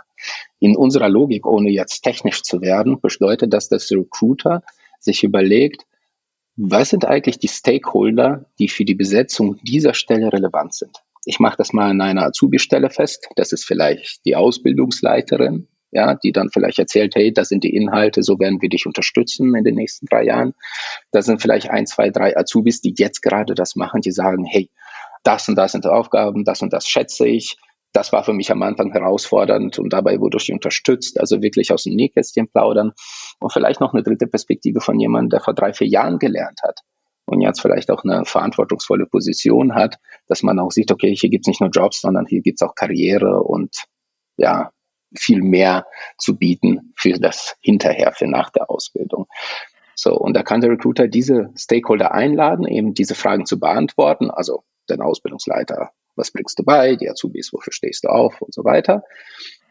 In 0.60 0.77
unserer 0.77 1.10
Logik, 1.10 1.45
ohne 1.45 1.69
jetzt 1.69 2.01
technisch 2.01 2.43
zu 2.43 2.62
werden, 2.62 3.01
bedeutet 3.01 3.51
das, 3.51 3.67
dass 3.67 3.88
der 3.88 4.00
Recruiter 4.00 4.63
sich 5.00 5.25
überlegt, 5.25 5.86
was 6.55 6.89
sind 6.89 7.03
eigentlich 7.03 7.39
die 7.39 7.50
Stakeholder, 7.50 8.45
die 8.57 8.69
für 8.69 8.86
die 8.86 8.95
Besetzung 8.95 9.60
dieser 9.63 9.93
Stelle 9.93 10.31
relevant 10.31 10.74
sind? 10.74 11.03
Ich 11.25 11.39
mache 11.39 11.57
das 11.57 11.74
mal 11.74 11.89
an 11.89 12.00
einer 12.00 12.24
Azubi-Stelle 12.24 12.89
fest. 12.89 13.27
Das 13.36 13.51
ist 13.51 13.65
vielleicht 13.65 14.25
die 14.25 14.38
Ausbildungsleiterin, 14.38 15.67
ja, 15.91 16.15
die 16.15 16.31
dann 16.31 16.50
vielleicht 16.50 16.79
erzählt, 16.79 17.15
hey, 17.15 17.33
das 17.33 17.50
sind 17.50 17.63
die 17.63 17.75
Inhalte, 17.75 18.24
so 18.24 18.39
werden 18.39 18.62
wir 18.62 18.69
dich 18.69 18.86
unterstützen 18.86 19.55
in 19.55 19.63
den 19.63 19.75
nächsten 19.75 20.05
drei 20.05 20.24
Jahren. 20.24 20.53
Da 21.12 21.21
sind 21.21 21.41
vielleicht 21.41 21.69
ein, 21.69 21.86
zwei, 21.86 22.10
drei 22.10 22.36
Azubis, 22.38 22.81
die 22.81 22.93
jetzt 22.98 23.21
gerade 23.21 23.53
das 23.53 23.75
machen, 23.75 24.01
die 24.01 24.12
sagen, 24.12 24.45
hey, 24.45 24.69
das 25.24 25.48
und 25.50 25.55
das 25.55 25.74
sind 25.74 25.86
Aufgaben, 25.86 26.45
das 26.45 26.62
und 26.62 26.74
das 26.74 26.88
schätze 26.88 27.27
ich. 27.27 27.57
Das 27.93 28.13
war 28.13 28.24
für 28.24 28.33
mich 28.33 28.51
am 28.51 28.63
Anfang 28.63 28.91
herausfordernd 28.91 29.77
und 29.77 29.91
dabei 29.91 30.19
wurde 30.19 30.38
ich 30.38 30.51
unterstützt, 30.51 31.19
also 31.19 31.41
wirklich 31.41 31.74
aus 31.74 31.83
dem 31.83 31.95
Nähkästchen 31.95 32.48
plaudern. 32.48 32.93
Und 33.39 33.51
vielleicht 33.51 33.81
noch 33.81 33.93
eine 33.93 34.01
dritte 34.01 34.27
Perspektive 34.27 34.79
von 34.79 34.98
jemandem, 34.98 35.31
der 35.31 35.41
vor 35.41 35.53
drei, 35.53 35.74
vier 35.74 35.88
Jahren 35.88 36.17
gelernt 36.17 36.62
hat 36.63 36.79
und 37.25 37.41
jetzt 37.41 37.62
vielleicht 37.62 37.91
auch 37.91 38.03
eine 38.03 38.25
verantwortungsvolle 38.25 39.07
Position 39.07 39.75
hat, 39.75 39.98
dass 40.27 40.41
man 40.41 40.60
auch 40.60 40.71
sieht, 40.71 40.91
okay, 40.91 41.15
hier 41.15 41.29
gibt's 41.29 41.48
nicht 41.48 41.62
nur 41.62 41.69
Jobs, 41.69 42.01
sondern 42.01 42.25
hier 42.25 42.41
gibt's 42.41 42.62
auch 42.62 42.75
Karriere 42.75 43.41
und 43.43 43.83
ja, 44.38 44.71
viel 45.15 45.41
mehr 45.41 45.86
zu 46.18 46.38
bieten 46.38 46.94
für 46.96 47.13
das 47.13 47.56
hinterher, 47.62 48.13
für 48.13 48.27
nach 48.27 48.50
der 48.50 48.70
Ausbildung. 48.70 49.27
So, 49.96 50.15
und 50.15 50.34
da 50.34 50.44
kann 50.44 50.62
der 50.62 50.72
Recruiter 50.72 51.08
diese 51.08 51.51
Stakeholder 51.56 52.13
einladen, 52.13 52.68
eben 52.68 52.94
diese 52.94 53.15
Fragen 53.15 53.46
zu 53.46 53.60
beantworten, 53.60 54.32
also 54.32 54.63
den 54.89 55.01
Ausbildungsleiter, 55.01 55.91
was 56.15 56.32
bringst 56.32 56.58
du 56.58 56.63
bei, 56.63 56.96
die 56.96 57.10
Azubis, 57.10 57.53
wofür 57.53 57.74
stehst 57.74 58.03
du 58.03 58.08
auf 58.08 58.41
und 58.41 58.53
so 58.53 58.63
weiter. 58.63 59.03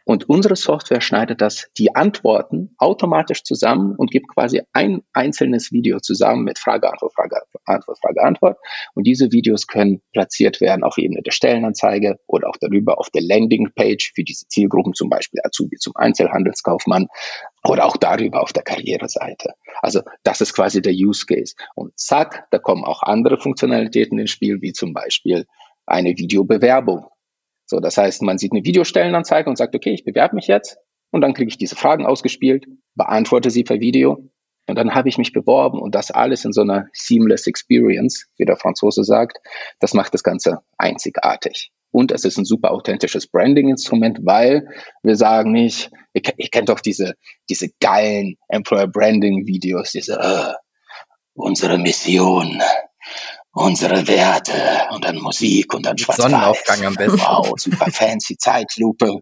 Und 0.04 0.28
unsere 0.28 0.56
Software 0.56 1.00
schneidet 1.00 1.40
das, 1.40 1.68
die 1.78 1.94
Antworten 1.94 2.74
automatisch 2.78 3.44
zusammen 3.44 3.94
und 3.96 4.10
gibt 4.10 4.28
quasi 4.28 4.62
ein 4.72 5.02
einzelnes 5.12 5.72
Video 5.72 6.00
zusammen 6.00 6.44
mit 6.44 6.58
Frage, 6.58 6.90
Antwort, 6.90 7.14
Frage, 7.14 7.36
Antwort, 7.70 7.98
Frage, 8.00 8.22
Antwort. 8.22 8.58
Und 8.94 9.04
diese 9.06 9.32
Videos 9.32 9.66
können 9.66 10.02
platziert 10.12 10.60
werden 10.60 10.84
auf 10.84 10.98
Ebene 10.98 11.22
der 11.22 11.32
Stellenanzeige 11.32 12.18
oder 12.26 12.48
auch 12.48 12.56
darüber 12.60 12.98
auf 12.98 13.10
der 13.10 13.22
Landingpage 13.22 14.12
für 14.14 14.24
diese 14.24 14.46
Zielgruppen, 14.48 14.94
zum 14.94 15.08
Beispiel 15.08 15.40
Azubi 15.44 15.76
zum 15.76 15.94
Einzelhandelskaufmann 15.96 17.06
oder 17.64 17.84
auch 17.84 17.96
darüber 17.96 18.42
auf 18.42 18.52
der 18.52 18.62
Karriereseite. 18.62 19.54
Also 19.82 20.00
das 20.22 20.40
ist 20.40 20.54
quasi 20.54 20.82
der 20.82 20.94
Use 20.94 21.26
Case. 21.26 21.54
Und 21.74 21.98
zack, 21.98 22.46
da 22.50 22.58
kommen 22.58 22.84
auch 22.84 23.02
andere 23.02 23.38
Funktionalitäten 23.38 24.18
ins 24.18 24.30
Spiel, 24.30 24.60
wie 24.62 24.72
zum 24.72 24.92
Beispiel 24.92 25.46
eine 25.86 26.10
Videobewerbung. 26.16 27.06
So, 27.66 27.80
das 27.80 27.96
heißt, 27.96 28.22
man 28.22 28.38
sieht 28.38 28.52
eine 28.52 28.64
Videostellenanzeige 28.64 29.48
und 29.48 29.56
sagt, 29.56 29.74
okay, 29.74 29.92
ich 29.92 30.04
bewerbe 30.04 30.34
mich 30.34 30.46
jetzt 30.46 30.78
und 31.10 31.20
dann 31.20 31.34
kriege 31.34 31.48
ich 31.48 31.58
diese 31.58 31.76
Fragen 31.76 32.06
ausgespielt, 32.06 32.66
beantworte 32.94 33.50
sie 33.50 33.64
per 33.64 33.80
Video 33.80 34.29
und 34.70 34.76
dann 34.76 34.94
habe 34.94 35.08
ich 35.08 35.18
mich 35.18 35.32
beworben 35.32 35.80
und 35.80 35.94
das 35.94 36.10
alles 36.10 36.44
in 36.44 36.52
so 36.52 36.62
einer 36.62 36.86
seamless 36.92 37.46
Experience, 37.46 38.26
wie 38.36 38.44
der 38.44 38.56
Franzose 38.56 39.04
sagt, 39.04 39.38
das 39.80 39.94
macht 39.94 40.14
das 40.14 40.22
Ganze 40.22 40.60
einzigartig. 40.78 41.72
Und 41.92 42.12
es 42.12 42.24
ist 42.24 42.38
ein 42.38 42.44
super 42.44 42.70
authentisches 42.70 43.26
Branding-Instrument, 43.26 44.20
weil 44.22 44.68
wir 45.02 45.16
sagen 45.16 45.50
nicht, 45.50 45.90
ihr, 46.12 46.22
ihr, 46.36 46.48
kennt 46.48 46.68
doch 46.68 46.78
diese, 46.78 47.14
diese 47.48 47.68
geilen 47.80 48.36
Employer 48.48 48.86
Branding-Videos, 48.86 49.90
diese, 49.90 50.18
uh, 50.18 50.54
unsere 51.34 51.76
Mission, 51.78 52.62
unsere 53.52 54.06
Werte 54.06 54.86
und 54.92 55.04
dann 55.04 55.16
Musik 55.16 55.74
und 55.74 55.84
dann 55.84 55.98
schwarz 55.98 56.18
Sonnenaufgang 56.18 56.84
am 56.84 56.94
besten. 56.94 57.18
Wow, 57.18 57.54
super 57.56 57.90
fancy 57.90 58.36
Zeitlupe. 58.36 59.18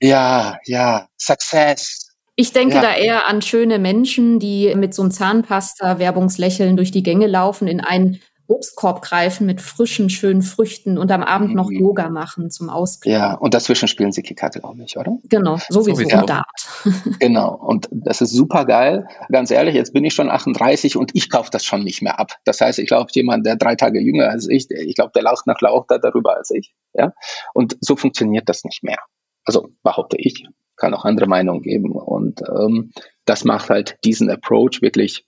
Ja, 0.00 0.58
ja, 0.64 1.08
Success. 1.18 2.07
Ich 2.40 2.52
denke 2.52 2.76
ja. 2.76 2.82
da 2.82 2.94
eher 2.94 3.26
an 3.26 3.42
schöne 3.42 3.80
Menschen, 3.80 4.38
die 4.38 4.72
mit 4.76 4.94
so 4.94 5.02
einem 5.02 5.10
Zahnpasta-Werbungslächeln 5.10 6.76
durch 6.76 6.92
die 6.92 7.02
Gänge 7.02 7.26
laufen, 7.26 7.66
in 7.66 7.80
einen 7.80 8.20
Obstkorb 8.46 9.02
greifen 9.02 9.44
mit 9.44 9.60
frischen, 9.60 10.08
schönen 10.08 10.42
Früchten 10.42 10.98
und 10.98 11.10
am 11.10 11.24
Abend 11.24 11.56
noch 11.56 11.68
mhm. 11.68 11.80
Yoga 11.80 12.10
machen 12.10 12.48
zum 12.52 12.70
Ausgleich. 12.70 13.12
Ja, 13.12 13.34
und 13.34 13.54
dazwischen 13.54 13.88
spielen 13.88 14.12
sie 14.12 14.22
Kikate, 14.22 14.60
glaube 14.60 14.80
ich, 14.84 14.96
oder? 14.96 15.18
Genau, 15.24 15.58
sowieso 15.68 16.08
so 16.08 16.26
Dart. 16.26 16.46
genau, 17.18 17.56
und 17.56 17.88
das 17.90 18.20
ist 18.20 18.30
super 18.30 18.66
geil. 18.66 19.08
Ganz 19.32 19.50
ehrlich, 19.50 19.74
jetzt 19.74 19.92
bin 19.92 20.04
ich 20.04 20.14
schon 20.14 20.30
38 20.30 20.96
und 20.96 21.10
ich 21.14 21.30
kaufe 21.30 21.50
das 21.50 21.64
schon 21.64 21.82
nicht 21.82 22.02
mehr 22.02 22.20
ab. 22.20 22.36
Das 22.44 22.60
heißt, 22.60 22.78
ich 22.78 22.86
glaube, 22.86 23.10
jemand, 23.14 23.46
der 23.46 23.56
drei 23.56 23.74
Tage 23.74 23.98
jünger 23.98 24.30
als 24.30 24.48
ich, 24.48 24.70
ich 24.70 24.94
glaube, 24.94 25.10
der 25.12 25.24
lacht 25.24 25.48
nach 25.48 25.60
Lauch 25.60 25.86
da 25.88 25.98
darüber 25.98 26.36
als 26.36 26.52
ich. 26.52 26.72
Ja, 26.94 27.12
und 27.52 27.76
so 27.80 27.96
funktioniert 27.96 28.48
das 28.48 28.62
nicht 28.62 28.84
mehr. 28.84 28.98
Also 29.44 29.70
behaupte 29.82 30.16
ich, 30.18 30.44
kann 30.78 30.94
auch 30.94 31.04
andere 31.04 31.26
Meinungen 31.26 31.62
geben. 31.62 31.92
Und 31.92 32.40
ähm, 32.48 32.92
das 33.24 33.44
macht 33.44 33.70
halt 33.70 33.98
diesen 34.04 34.30
Approach 34.30 34.80
wirklich 34.80 35.26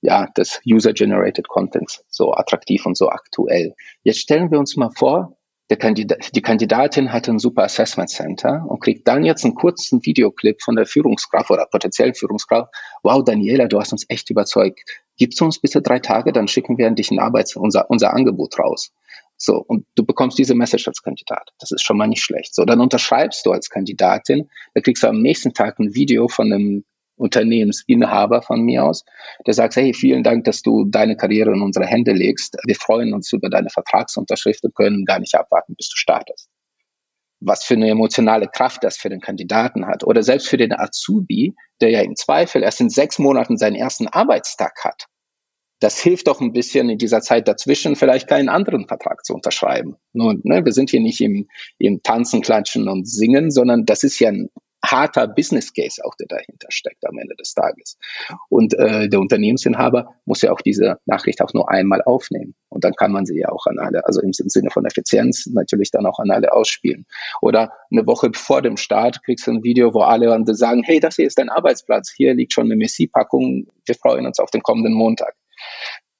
ja, 0.00 0.26
des 0.36 0.60
User-Generated 0.66 1.48
Contents 1.48 2.04
so 2.08 2.32
attraktiv 2.32 2.86
und 2.86 2.96
so 2.96 3.08
aktuell. 3.08 3.74
Jetzt 4.02 4.20
stellen 4.20 4.50
wir 4.50 4.58
uns 4.58 4.76
mal 4.76 4.90
vor, 4.90 5.38
der 5.70 5.76
Kandidat, 5.76 6.34
die 6.34 6.40
Kandidatin 6.40 7.12
hat 7.12 7.28
ein 7.28 7.38
super 7.38 7.64
Assessment 7.64 8.08
Center 8.08 8.64
und 8.66 8.80
kriegt 8.80 9.06
dann 9.06 9.24
jetzt 9.24 9.44
einen 9.44 9.54
kurzen 9.54 10.04
Videoclip 10.04 10.62
von 10.62 10.76
der 10.76 10.86
Führungskraft 10.86 11.50
oder 11.50 11.66
potenziellen 11.66 12.14
Führungskraft. 12.14 12.72
Wow, 13.02 13.22
Daniela, 13.22 13.66
du 13.66 13.78
hast 13.78 13.92
uns 13.92 14.06
echt 14.08 14.30
überzeugt. 14.30 14.80
Gibst 15.18 15.40
du 15.40 15.44
uns 15.44 15.60
bitte 15.60 15.82
drei 15.82 15.98
Tage, 15.98 16.32
dann 16.32 16.48
schicken 16.48 16.78
wir 16.78 16.86
an 16.86 16.94
dich 16.94 17.10
ein 17.10 17.18
Arbeits-, 17.18 17.54
unser, 17.56 17.90
unser 17.90 18.14
Angebot 18.14 18.58
raus. 18.58 18.92
So, 19.40 19.64
und 19.66 19.86
du 19.94 20.04
bekommst 20.04 20.36
diese 20.36 20.56
Message 20.56 20.88
als 20.88 21.00
Kandidat. 21.00 21.50
Das 21.60 21.70
ist 21.70 21.82
schon 21.82 21.96
mal 21.96 22.08
nicht 22.08 22.22
schlecht. 22.22 22.54
So, 22.54 22.64
dann 22.64 22.80
unterschreibst 22.80 23.46
du 23.46 23.52
als 23.52 23.70
Kandidatin, 23.70 24.50
da 24.74 24.80
kriegst 24.80 25.04
du 25.04 25.06
am 25.06 25.22
nächsten 25.22 25.54
Tag 25.54 25.78
ein 25.78 25.94
Video 25.94 26.26
von 26.26 26.52
einem 26.52 26.84
Unternehmensinhaber 27.18 28.42
von 28.42 28.62
mir 28.62 28.84
aus, 28.84 29.04
der 29.46 29.54
sagt, 29.54 29.76
hey, 29.76 29.94
vielen 29.94 30.22
Dank, 30.22 30.44
dass 30.44 30.62
du 30.62 30.84
deine 30.84 31.16
Karriere 31.16 31.52
in 31.52 31.62
unsere 31.62 31.86
Hände 31.86 32.12
legst. 32.12 32.56
Wir 32.64 32.76
freuen 32.76 33.12
uns 33.14 33.32
über 33.32 33.48
deine 33.48 33.70
Vertragsunterschrift 33.70 34.64
und 34.64 34.74
können 34.74 35.04
gar 35.04 35.18
nicht 35.18 35.34
abwarten, 35.34 35.74
bis 35.76 35.88
du 35.88 35.96
startest. 35.96 36.48
Was 37.40 37.64
für 37.64 37.74
eine 37.74 37.90
emotionale 37.90 38.48
Kraft 38.48 38.82
das 38.82 38.96
für 38.96 39.08
den 39.08 39.20
Kandidaten 39.20 39.86
hat. 39.86 40.02
Oder 40.04 40.24
selbst 40.24 40.48
für 40.48 40.56
den 40.56 40.72
Azubi, 40.72 41.54
der 41.80 41.90
ja 41.90 42.00
im 42.00 42.16
Zweifel 42.16 42.64
erst 42.64 42.80
in 42.80 42.90
sechs 42.90 43.18
Monaten 43.18 43.56
seinen 43.56 43.76
ersten 43.76 44.08
Arbeitstag 44.08 44.72
hat. 44.84 45.06
Das 45.80 45.98
hilft 45.98 46.26
doch 46.26 46.40
ein 46.40 46.52
bisschen 46.52 46.88
in 46.90 46.98
dieser 46.98 47.20
Zeit 47.20 47.46
dazwischen, 47.46 47.96
vielleicht 47.96 48.28
keinen 48.28 48.48
anderen 48.48 48.86
Vertrag 48.86 49.24
zu 49.24 49.34
unterschreiben. 49.34 49.96
Nun, 50.12 50.40
ne, 50.44 50.64
wir 50.64 50.72
sind 50.72 50.90
hier 50.90 51.00
nicht 51.00 51.20
im, 51.20 51.48
im 51.78 52.02
Tanzen, 52.02 52.40
Klatschen 52.40 52.88
und 52.88 53.08
Singen, 53.08 53.50
sondern 53.50 53.86
das 53.86 54.02
ist 54.02 54.18
ja 54.18 54.28
ein 54.28 54.50
harter 54.84 55.26
Business 55.26 55.72
Case 55.72 56.00
auch, 56.04 56.14
der 56.16 56.28
dahinter 56.28 56.68
steckt 56.70 57.04
am 57.06 57.18
Ende 57.18 57.34
des 57.36 57.52
Tages. 57.54 57.98
Und 58.48 58.74
äh, 58.74 59.08
der 59.08 59.20
Unternehmensinhaber 59.20 60.14
muss 60.24 60.42
ja 60.42 60.52
auch 60.52 60.60
diese 60.60 60.98
Nachricht 61.06 61.42
auch 61.42 61.52
nur 61.52 61.68
einmal 61.70 62.02
aufnehmen. 62.02 62.54
Und 62.68 62.84
dann 62.84 62.94
kann 62.94 63.12
man 63.12 63.26
sie 63.26 63.38
ja 63.38 63.48
auch 63.48 63.66
an 63.66 63.78
alle, 63.78 64.06
also 64.06 64.20
im 64.20 64.32
Sinne 64.32 64.70
von 64.70 64.84
Effizienz 64.84 65.46
natürlich 65.46 65.90
dann 65.90 66.06
auch 66.06 66.18
an 66.18 66.30
alle 66.30 66.52
ausspielen. 66.52 67.06
Oder 67.40 67.72
eine 67.90 68.06
Woche 68.06 68.30
vor 68.34 68.62
dem 68.62 68.76
Start 68.76 69.22
kriegst 69.24 69.46
du 69.46 69.52
ein 69.52 69.64
Video, 69.64 69.94
wo 69.94 70.00
alle 70.00 70.28
sagen, 70.54 70.82
hey, 70.84 71.00
das 71.00 71.16
hier 71.16 71.26
ist 71.26 71.38
dein 71.38 71.48
Arbeitsplatz, 71.48 72.12
hier 72.14 72.34
liegt 72.34 72.52
schon 72.52 72.66
eine 72.66 72.76
Messi-Packung, 72.76 73.66
wir 73.84 73.94
freuen 73.94 74.26
uns 74.26 74.38
auf 74.38 74.50
den 74.50 74.62
kommenden 74.62 74.94
Montag. 74.94 75.34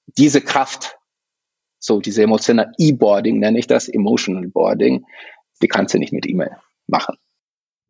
Diese 0.07 0.41
Kraft, 0.41 0.97
so 1.79 2.01
diese 2.01 2.23
emotionale 2.23 2.73
E-Boarding 2.79 3.39
nenne 3.39 3.59
ich 3.59 3.67
das, 3.67 3.89
Emotional 3.89 4.49
Boarding, 4.49 5.05
die 5.63 5.69
kannst 5.69 5.95
du 5.95 5.99
nicht 5.99 6.13
mit 6.13 6.27
E-Mail 6.27 6.57
machen. 6.87 7.17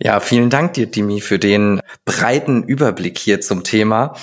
Ja, 0.00 0.20
vielen 0.20 0.48
Dank 0.48 0.74
dir, 0.74 0.86
Dimi, 0.86 1.20
für 1.20 1.40
den 1.40 1.80
breiten 2.04 2.62
Überblick 2.62 3.18
hier 3.18 3.40
zum 3.40 3.64
Thema. 3.64 4.14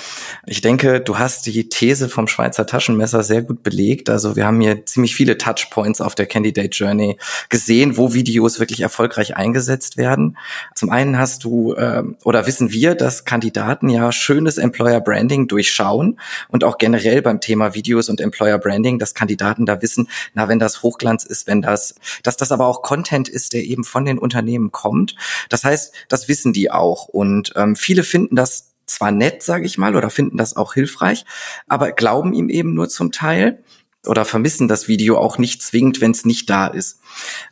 Ich 0.46 0.62
denke, 0.62 1.02
du 1.02 1.18
hast 1.18 1.44
die 1.44 1.68
These 1.68 2.08
vom 2.08 2.28
Schweizer 2.28 2.66
Taschenmesser 2.66 3.22
sehr 3.22 3.42
gut 3.42 3.62
belegt. 3.62 4.08
Also 4.08 4.36
wir 4.36 4.46
haben 4.46 4.58
hier 4.58 4.86
ziemlich 4.86 5.14
viele 5.14 5.36
Touchpoints 5.36 6.00
auf 6.00 6.14
der 6.14 6.24
Candidate 6.24 6.70
Journey 6.70 7.18
gesehen, 7.50 7.98
wo 7.98 8.14
Videos 8.14 8.58
wirklich 8.58 8.80
erfolgreich 8.80 9.36
eingesetzt 9.36 9.98
werden. 9.98 10.38
Zum 10.74 10.88
einen 10.88 11.18
hast 11.18 11.44
du 11.44 11.74
äh, 11.74 12.04
oder 12.24 12.46
wissen 12.46 12.72
wir, 12.72 12.94
dass 12.94 13.26
Kandidaten 13.26 13.90
ja 13.90 14.12
schönes 14.12 14.56
Employer 14.56 15.02
Branding 15.02 15.46
durchschauen 15.46 16.18
und 16.48 16.64
auch 16.64 16.78
generell 16.78 17.20
beim 17.20 17.42
Thema 17.42 17.74
Videos 17.74 18.08
und 18.08 18.22
Employer 18.22 18.56
Branding, 18.56 18.98
dass 18.98 19.12
Kandidaten 19.12 19.66
da 19.66 19.82
wissen, 19.82 20.08
na, 20.32 20.48
wenn 20.48 20.58
das 20.58 20.82
Hochglanz 20.82 21.24
ist, 21.24 21.46
wenn 21.46 21.60
das, 21.60 21.96
dass 22.22 22.38
das 22.38 22.50
aber 22.50 22.66
auch 22.66 22.80
Content 22.80 23.28
ist, 23.28 23.52
der 23.52 23.62
eben 23.62 23.84
von 23.84 24.06
den 24.06 24.16
Unternehmen 24.16 24.72
kommt. 24.72 25.14
Das 25.50 25.65
heißt, 25.66 25.94
das 26.08 26.28
wissen 26.28 26.54
die 26.54 26.70
auch. 26.70 27.08
Und 27.08 27.52
ähm, 27.56 27.76
viele 27.76 28.02
finden 28.02 28.36
das 28.36 28.72
zwar 28.86 29.10
nett, 29.10 29.42
sage 29.42 29.66
ich 29.66 29.78
mal, 29.78 29.94
oder 29.96 30.10
finden 30.10 30.38
das 30.38 30.56
auch 30.56 30.74
hilfreich, 30.74 31.24
aber 31.68 31.92
glauben 31.92 32.32
ihm 32.32 32.48
eben 32.48 32.72
nur 32.72 32.88
zum 32.88 33.12
Teil 33.12 33.62
oder 34.06 34.24
vermissen 34.24 34.68
das 34.68 34.88
Video 34.88 35.18
auch 35.18 35.38
nicht 35.38 35.62
zwingend, 35.62 36.00
wenn 36.00 36.12
es 36.12 36.24
nicht 36.24 36.48
da 36.48 36.66
ist. 36.66 37.00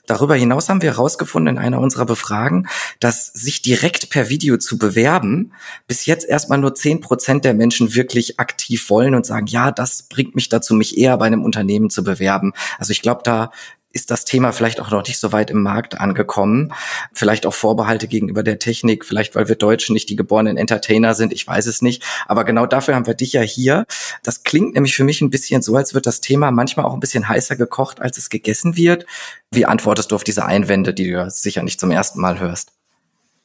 Darüber 0.07 0.35
hinaus 0.35 0.69
haben 0.69 0.83
wir 0.83 0.93
herausgefunden 0.93 1.57
in 1.57 1.63
einer 1.63 1.81
unserer 1.81 2.07
Befragen, 2.07 2.69
dass 3.01 3.27
sich 3.27 3.63
direkt 3.63 4.11
per 4.11 4.29
Video 4.29 4.57
zu 4.57 4.79
bewerben, 4.79 5.53
bis 5.87 6.07
jetzt 6.07 6.27
erstmal 6.29 6.59
nur 6.59 6.75
zehn 6.75 7.01
Prozent 7.01 7.45
der 7.45 7.55
Menschen 7.55 7.95
wirklich 7.95 8.39
aktiv 8.39 8.89
wollen 8.91 9.15
und 9.15 9.27
sagen, 9.27 9.47
ja, 9.47 9.73
das 9.73 10.05
bringt 10.05 10.35
mich 10.35 10.49
dazu, 10.49 10.75
mich 10.75 10.97
eher 10.97 11.17
bei 11.17 11.27
einem 11.27 11.43
Unternehmen 11.43 11.91
zu 11.91 12.05
bewerben. 12.05 12.53
Also 12.79 12.93
ich 12.93 13.03
glaube, 13.03 13.23
da 13.25 13.51
ist 13.95 14.11
das 14.11 14.25
Thema 14.25 14.53
vielleicht 14.53 14.81
auch 14.81 14.91
noch 14.91 15.07
nicht 15.07 15.19
so 15.19 15.33
weit 15.33 15.51
im 15.51 15.63
Markt 15.63 16.01
angekommen. 16.01 16.75
Vielleicht 17.13 17.47
auch 17.47 17.55
Vorbehalte 17.55 18.09
gegenüber 18.09 18.43
der 18.43 18.59
Technik, 18.59 19.05
vielleicht 19.05 19.35
weil 19.35 19.49
wir 19.49 19.55
Deutschen 19.55 19.95
nicht 19.95 20.11
die 20.11 20.17
geborenen 20.17 20.57
Entertainer 20.57 21.15
sind, 21.15 21.33
ich 21.33 21.47
weiß 21.47 21.67
es 21.67 21.81
nicht. 21.81 22.03
Aber 22.27 22.45
genau 22.45 22.67
dafür 22.67 22.97
haben 22.97 23.07
wir 23.07 23.15
dich 23.15 23.33
ja 23.33 23.41
hier. 23.41 23.87
Das 24.23 24.43
klingt 24.43 24.75
nämlich 24.75 24.97
für 24.97 25.05
mich 25.05 25.21
ein 25.21 25.31
bisschen 25.31 25.63
so, 25.63 25.77
als 25.77 25.95
wird 25.95 26.07
das 26.07 26.21
Thema 26.21 26.51
manchmal 26.51 26.87
auch 26.87 26.95
ein 26.95 27.01
bisschen 27.01 27.29
heißer 27.29 27.57
gekocht, 27.57 28.03
als 28.03 28.19
es 28.19 28.29
gegessen 28.29 28.77
wird. 28.77 29.07
Wie 29.51 29.65
antwortest 29.65 30.11
du 30.11 30.17
auf 30.17 30.25
diese 30.25 30.45
Einwände, 30.45 30.93
die 30.93 31.11
du 31.11 31.31
sicher 31.31 31.63
nicht 31.63 31.79
zum 31.79 31.93
ersten 31.93 32.21
Mal 32.21 32.41
hörst? 32.41 32.73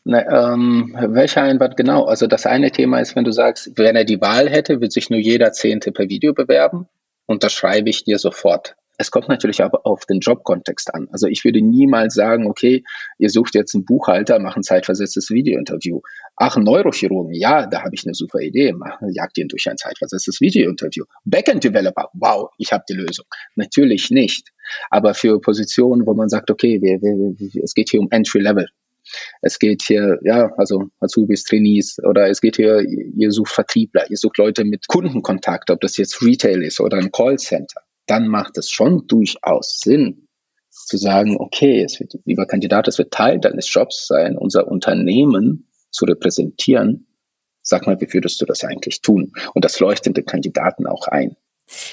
Ne, 0.05 0.25
ähm, 0.31 0.95
welcher 0.97 1.43
Einwand 1.43 1.77
genau? 1.77 2.05
Also 2.05 2.25
das 2.25 2.47
eine 2.47 2.71
Thema 2.71 2.99
ist, 2.99 3.15
wenn 3.15 3.25
du 3.25 3.31
sagst, 3.31 3.71
wenn 3.75 3.95
er 3.95 4.05
die 4.05 4.19
Wahl 4.19 4.49
hätte, 4.49 4.81
wird 4.81 4.91
sich 4.91 5.11
nur 5.11 5.19
jeder 5.19 5.51
Zehnte 5.51 5.91
per 5.91 6.09
Video 6.09 6.33
bewerben. 6.33 6.87
Unterschreibe 7.27 7.89
ich 7.91 8.05
dir 8.05 8.17
sofort. 8.17 8.75
Es 9.01 9.11
kommt 9.11 9.29
natürlich 9.29 9.63
aber 9.63 9.85
auf 9.85 10.05
den 10.05 10.19
Jobkontext 10.19 10.93
an. 10.93 11.07
Also 11.13 11.27
ich 11.27 11.45
würde 11.45 11.61
niemals 11.61 12.15
sagen, 12.15 12.47
okay, 12.47 12.83
ihr 13.17 13.29
sucht 13.29 13.55
jetzt 13.55 13.73
einen 13.73 13.85
Buchhalter, 13.85 14.39
macht 14.39 14.57
ein 14.57 14.63
zeitversetztes 14.63 15.29
Videointerview. 15.29 16.01
Ach, 16.35 16.57
Neurochirurgen, 16.57 17.33
ja, 17.33 17.65
da 17.65 17.85
habe 17.85 17.95
ich 17.95 18.05
eine 18.05 18.13
super 18.13 18.41
Idee. 18.41 18.73
Mach, 18.73 18.99
jagt 19.13 19.37
ihn 19.37 19.47
durch 19.47 19.69
ein 19.69 19.77
zeitversetztes 19.77 20.41
Videointerview. 20.41 21.05
Backend-Developer, 21.23 22.09
wow, 22.11 22.49
ich 22.57 22.73
habe 22.73 22.83
die 22.89 22.95
Lösung. 22.95 23.25
Natürlich 23.55 24.11
nicht. 24.11 24.49
Aber 24.89 25.13
für 25.13 25.39
Positionen, 25.39 26.05
wo 26.05 26.13
man 26.13 26.27
sagt, 26.27 26.51
okay, 26.51 26.81
wir, 26.81 27.01
wir, 27.01 27.63
es 27.63 27.73
geht 27.73 27.91
hier 27.91 28.01
um 28.01 28.09
Entry-Level. 28.11 28.67
Es 29.41 29.59
geht 29.59 29.81
hier, 29.81 30.19
ja, 30.23 30.51
also 30.57 30.89
Azubis, 30.99 31.45
Trainees 31.45 31.99
oder 32.03 32.29
es 32.29 32.41
geht 32.41 32.57
hier, 32.57 32.81
ihr 32.81 33.31
sucht 33.31 33.53
Vertriebler, 33.53 34.11
ihr 34.11 34.17
sucht 34.17 34.37
Leute 34.37 34.65
mit 34.65 34.89
Kundenkontakt, 34.89 35.71
ob 35.71 35.79
das 35.79 35.95
jetzt 35.95 36.21
Retail 36.21 36.61
ist 36.63 36.81
oder 36.81 36.97
ein 36.97 37.13
Callcenter 37.13 37.81
dann 38.09 38.27
macht 38.27 38.57
es 38.57 38.69
schon 38.69 39.07
durchaus 39.07 39.79
Sinn, 39.79 40.27
zu 40.71 40.97
sagen, 40.97 41.37
okay, 41.39 41.83
es 41.83 41.99
wird, 41.99 42.15
lieber 42.25 42.45
Kandidat, 42.45 42.87
es 42.87 42.97
wird 42.97 43.11
Teil 43.11 43.39
deines 43.39 43.71
Jobs 43.71 44.07
sein, 44.07 44.37
unser 44.37 44.67
Unternehmen 44.67 45.69
zu 45.91 46.05
repräsentieren. 46.05 47.07
Sag 47.61 47.85
mal, 47.85 47.99
wie 48.01 48.11
würdest 48.13 48.41
du 48.41 48.45
das 48.45 48.63
eigentlich 48.63 49.01
tun? 49.01 49.31
Und 49.53 49.65
das 49.65 49.79
leuchtet 49.79 50.17
den 50.17 50.25
Kandidaten 50.25 50.87
auch 50.87 51.07
ein. 51.07 51.35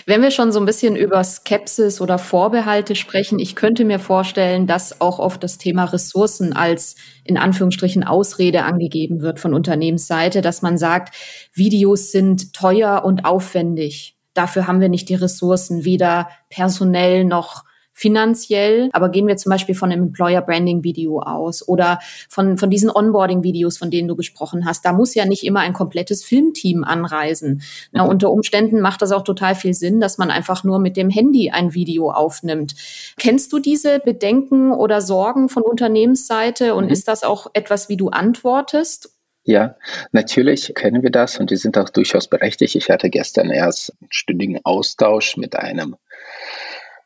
Wenn 0.06 0.22
wir 0.22 0.30
schon 0.30 0.52
so 0.52 0.58
ein 0.58 0.64
bisschen 0.64 0.96
über 0.96 1.22
Skepsis 1.22 2.00
oder 2.00 2.16
Vorbehalte 2.16 2.94
sprechen, 2.94 3.38
ich 3.38 3.54
könnte 3.54 3.84
mir 3.84 3.98
vorstellen, 3.98 4.66
dass 4.66 5.02
auch 5.02 5.18
oft 5.18 5.42
das 5.42 5.58
Thema 5.58 5.84
Ressourcen 5.84 6.54
als 6.54 6.96
in 7.24 7.36
Anführungsstrichen 7.36 8.02
Ausrede 8.02 8.62
angegeben 8.62 9.20
wird 9.20 9.38
von 9.38 9.52
Unternehmensseite, 9.52 10.40
dass 10.40 10.62
man 10.62 10.78
sagt, 10.78 11.14
Videos 11.52 12.10
sind 12.10 12.54
teuer 12.54 13.02
und 13.04 13.26
aufwendig. 13.26 14.15
Dafür 14.36 14.66
haben 14.66 14.80
wir 14.80 14.88
nicht 14.88 15.08
die 15.08 15.14
Ressourcen, 15.14 15.84
weder 15.84 16.28
personell 16.48 17.24
noch 17.24 17.64
finanziell, 17.98 18.90
aber 18.92 19.08
gehen 19.08 19.26
wir 19.26 19.38
zum 19.38 19.48
Beispiel 19.48 19.74
von 19.74 19.90
einem 19.90 20.08
Employer 20.08 20.42
Branding 20.42 20.84
Video 20.84 21.20
aus 21.20 21.66
oder 21.66 21.98
von, 22.28 22.58
von 22.58 22.68
diesen 22.68 22.90
Onboarding 22.90 23.42
Videos, 23.42 23.78
von 23.78 23.90
denen 23.90 24.06
du 24.06 24.14
gesprochen 24.16 24.66
hast. 24.66 24.84
Da 24.84 24.92
muss 24.92 25.14
ja 25.14 25.24
nicht 25.24 25.44
immer 25.44 25.60
ein 25.60 25.72
komplettes 25.72 26.22
Filmteam 26.22 26.84
anreisen. 26.84 27.62
Na, 27.92 28.04
mhm. 28.04 28.10
unter 28.10 28.30
Umständen 28.30 28.82
macht 28.82 29.00
das 29.00 29.12
auch 29.12 29.24
total 29.24 29.54
viel 29.54 29.72
Sinn, 29.72 29.98
dass 29.98 30.18
man 30.18 30.30
einfach 30.30 30.62
nur 30.62 30.78
mit 30.78 30.98
dem 30.98 31.08
Handy 31.08 31.50
ein 31.50 31.72
Video 31.72 32.10
aufnimmt. 32.10 32.74
Kennst 33.16 33.50
du 33.54 33.60
diese 33.60 33.98
Bedenken 33.98 34.72
oder 34.72 35.00
Sorgen 35.00 35.48
von 35.48 35.62
Unternehmensseite 35.62 36.74
und 36.74 36.84
mhm. 36.84 36.90
ist 36.90 37.08
das 37.08 37.24
auch 37.24 37.46
etwas, 37.54 37.88
wie 37.88 37.96
du 37.96 38.10
antwortest? 38.10 39.15
Ja, 39.46 39.76
natürlich 40.10 40.72
kennen 40.74 41.04
wir 41.04 41.10
das 41.10 41.38
und 41.38 41.52
die 41.52 41.56
sind 41.56 41.78
auch 41.78 41.88
durchaus 41.88 42.26
berechtigt. 42.28 42.74
Ich 42.74 42.90
hatte 42.90 43.10
gestern 43.10 43.50
erst 43.50 43.92
einen 44.00 44.10
stündigen 44.10 44.60
Austausch 44.64 45.36
mit 45.36 45.54
einem 45.56 45.96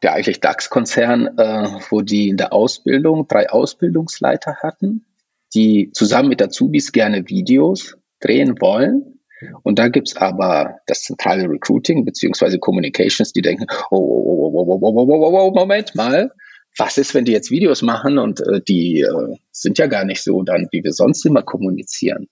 der 0.02 0.14
eigentlich 0.14 0.40
DAX-Konzern, 0.40 1.36
äh, 1.36 1.68
wo 1.90 2.00
die 2.00 2.30
in 2.30 2.38
der 2.38 2.54
Ausbildung 2.54 3.28
drei 3.28 3.50
Ausbildungsleiter 3.50 4.56
hatten, 4.62 5.04
die 5.54 5.90
zusammen 5.92 6.30
mit 6.30 6.40
Azubis 6.40 6.92
gerne 6.92 7.28
Videos 7.28 7.98
drehen 8.20 8.58
wollen. 8.62 9.20
Und 9.62 9.78
da 9.78 9.88
gibt's 9.88 10.16
aber 10.16 10.78
das 10.86 11.02
zentrale 11.02 11.46
Recruiting 11.46 12.06
beziehungsweise 12.06 12.58
Communications, 12.58 13.34
die 13.34 13.42
denken, 13.42 13.66
oh, 13.90 13.96
oh, 13.96 14.50
oh, 14.54 14.64
oh, 14.66 14.78
oh, 14.80 14.92
oh, 14.96 15.06
oh, 15.10 15.48
oh, 15.48 15.50
Moment 15.50 15.94
mal, 15.94 16.30
was 16.76 16.98
ist, 16.98 17.14
wenn 17.14 17.24
die 17.24 17.32
jetzt 17.32 17.50
Videos 17.50 17.82
machen 17.82 18.18
und 18.18 18.40
äh, 18.40 18.60
die 18.60 19.00
äh, 19.00 19.36
sind 19.50 19.78
ja 19.78 19.86
gar 19.86 20.04
nicht 20.04 20.22
so 20.22 20.42
dann, 20.42 20.68
wie 20.72 20.82
wir 20.82 20.92
sonst 20.92 21.24
immer 21.26 21.42
kommunizieren? 21.42 22.28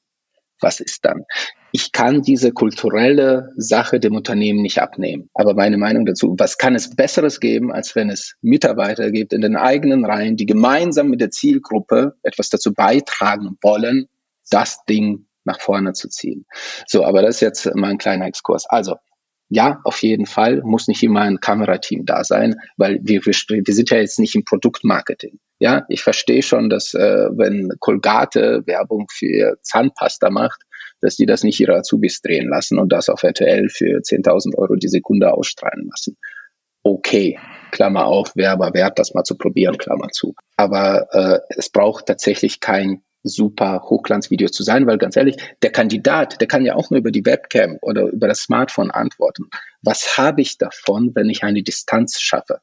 Was 0.61 0.81
ist 0.81 1.05
dann? 1.05 1.25
ich 1.73 1.93
kann 1.93 2.23
diese 2.23 2.53
kulturelle 2.53 3.53
Sache 3.57 4.01
dem 4.01 4.15
Unternehmen 4.15 4.63
nicht 4.63 4.81
abnehmen. 4.81 5.29
Aber 5.35 5.55
meine 5.55 5.77
Meinung 5.77 6.07
dazu, 6.07 6.35
was 6.39 6.59
kann 6.59 6.75
es 6.75 6.95
Besseres 6.95 7.41
geben, 7.41 7.73
als 7.73 7.95
wenn 7.95 8.11
es 8.11 8.37
Mitarbeiter 8.41 9.11
gibt 9.11 9.33
in 9.33 9.41
den 9.41 9.57
eigenen 9.57 10.05
Reihen, 10.05 10.37
die 10.37 10.47
gemeinsam 10.47 11.09
mit 11.09 11.21
der 11.21 11.31
Zielgruppe 11.31 12.15
etwas 12.23 12.49
dazu 12.49 12.73
beitragen 12.73 13.59
wollen, 13.63 14.09
das 14.51 14.85
Ding 14.89 15.27
nach 15.45 15.61
vorne 15.61 15.93
zu 15.93 16.09
ziehen. 16.09 16.47
So, 16.87 17.05
aber 17.05 17.23
das 17.23 17.37
ist 17.37 17.41
jetzt 17.41 17.71
mein 17.75 17.99
kleiner 17.99 18.27
Exkurs. 18.27 18.67
Also, 18.69 18.97
ja, 19.49 19.81
auf 19.85 20.03
jeden 20.03 20.27
Fall 20.27 20.61
muss 20.63 20.89
nicht 20.89 21.03
immer 21.03 21.23
ein 21.23 21.41
Kamerateam 21.41 22.05
da 22.05 22.23
sein, 22.25 22.57
weil 22.77 23.01
wir, 23.03 23.25
wir, 23.25 23.33
wir 23.33 23.75
sind 23.75 23.91
ja 23.91 23.99
jetzt 23.99 24.19
nicht 24.19 24.35
im 24.35 24.45
Produktmarketing. 24.45 25.39
Ja, 25.59 25.85
ich 25.89 26.03
verstehe 26.03 26.43
schon, 26.43 26.71
dass 26.71 26.95
äh, 26.95 27.29
wenn 27.33 27.71
Colgate 27.81 28.63
Werbung 28.67 29.07
für 29.11 29.59
Zahnpasta 29.63 30.31
macht, 30.31 30.63
dass 31.01 31.17
die 31.17 31.27
das 31.27 31.43
nicht 31.45 31.59
ihre 31.61 31.77
Azubis 31.77 32.21
drehen 32.21 32.49
lassen 32.49 32.79
und 32.79 32.93
das 32.93 33.09
auf 33.09 33.23
RTL 33.23 33.69
für 33.69 34.01
10.000 34.01 34.57
Euro 34.57 34.77
die 34.77 34.89
Sekunde 34.89 35.33
ausstrahlen 35.33 35.89
lassen. 35.91 36.17
Okay, 36.83 37.39
Klammer 37.73 38.07
auf, 38.07 38.37
wäre 38.37 38.53
aber 38.53 38.73
wert, 38.75 38.99
das 38.99 39.15
mal 39.15 39.25
zu 39.25 39.37
probieren, 39.37 39.79
Klammer 39.79 40.09
zu. 40.09 40.35
Aber 40.57 41.09
äh, 41.13 41.39
es 41.57 41.71
braucht 41.71 42.07
tatsächlich 42.07 42.61
kein 42.61 43.03
super 43.23 43.83
Hochglanzvideo 43.83 44.49
zu 44.49 44.63
sein, 44.63 44.87
weil 44.87 44.99
ganz 44.99 45.17
ehrlich, 45.17 45.37
der 45.63 45.71
Kandidat, 45.71 46.41
der 46.41 46.49
kann 46.49 46.65
ja 46.65 46.75
auch 46.75 46.91
nur 46.91 46.99
über 46.99 47.11
die 47.11 47.25
Webcam 47.25 47.79
oder 47.83 48.09
über 48.09 48.29
das 48.29 48.41
Smartphone 48.41 48.91
antworten. 48.91 49.49
Was 49.83 50.17
habe 50.19 50.41
ich 50.41 50.59
davon, 50.59 51.13
wenn 51.15 51.29
ich 51.29 51.43
eine 51.43 51.63
Distanz 51.63 52.21
schaffe? 52.21 52.61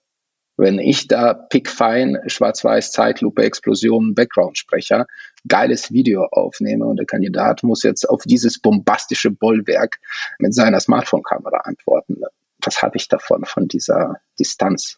Wenn 0.57 0.79
ich 0.79 1.07
da 1.07 1.33
pickfein, 1.33 2.17
schwarz-weiß, 2.27 2.91
Zeitlupe, 2.91 3.43
Explosion, 3.43 4.15
Background-Sprecher, 4.15 5.05
geiles 5.47 5.91
Video 5.91 6.25
aufnehme 6.31 6.85
und 6.85 6.97
der 6.97 7.05
Kandidat 7.05 7.61
muss 7.63 7.83
jetzt 7.83 8.09
auf 8.09 8.23
dieses 8.23 8.59
bombastische 8.59 9.31
Bollwerk 9.31 9.99
mit 10.39 10.53
seiner 10.53 10.79
Smartphone-Kamera 10.79 11.57
antworten. 11.65 12.21
Was 12.63 12.81
habe 12.81 12.95
ich 12.95 13.09
davon, 13.09 13.43
von 13.43 13.67
dieser 13.67 14.21
Distanz? 14.39 14.97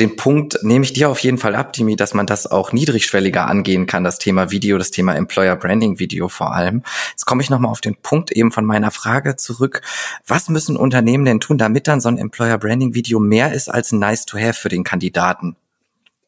Den 0.00 0.16
Punkt 0.16 0.58
nehme 0.62 0.84
ich 0.84 0.92
dir 0.92 1.08
auf 1.08 1.20
jeden 1.20 1.38
Fall 1.38 1.54
ab, 1.54 1.72
Dimi, 1.72 1.96
dass 1.96 2.14
man 2.14 2.26
das 2.26 2.46
auch 2.46 2.72
niedrigschwelliger 2.72 3.46
angehen 3.46 3.86
kann, 3.86 4.04
das 4.04 4.18
Thema 4.18 4.50
Video, 4.50 4.78
das 4.78 4.90
Thema 4.90 5.14
Employer 5.14 5.56
Branding 5.56 5.98
Video 5.98 6.28
vor 6.28 6.54
allem. 6.54 6.82
Jetzt 7.10 7.24
komme 7.24 7.42
ich 7.42 7.50
nochmal 7.50 7.70
auf 7.70 7.80
den 7.80 7.96
Punkt 7.96 8.32
eben 8.32 8.52
von 8.52 8.64
meiner 8.64 8.90
Frage 8.90 9.36
zurück. 9.36 9.82
Was 10.26 10.48
müssen 10.48 10.76
Unternehmen 10.76 11.24
denn 11.24 11.40
tun, 11.40 11.58
damit 11.58 11.88
dann 11.88 12.00
so 12.00 12.08
ein 12.08 12.18
Employer 12.18 12.58
Branding 12.58 12.94
Video 12.94 13.18
mehr 13.18 13.52
ist 13.52 13.68
als 13.68 13.92
ein 13.92 13.98
nice 13.98 14.26
to 14.26 14.38
have 14.38 14.54
für 14.54 14.68
den 14.68 14.84
Kandidaten? 14.84 15.56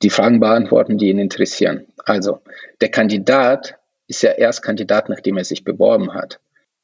Die 0.02 0.10
Fragen 0.10 0.40
beantworten, 0.40 0.98
die 0.98 1.08
ihn 1.08 1.18
interessieren. 1.18 1.86
Also, 2.04 2.40
der 2.80 2.90
Kandidat 2.90 3.76
ist 4.06 4.22
ja 4.22 4.30
erst 4.32 4.62
Kandidat, 4.62 5.08
nachdem 5.08 5.36
er 5.36 5.44
sich 5.44 5.64
beworben 5.64 6.14
hat 6.14 6.40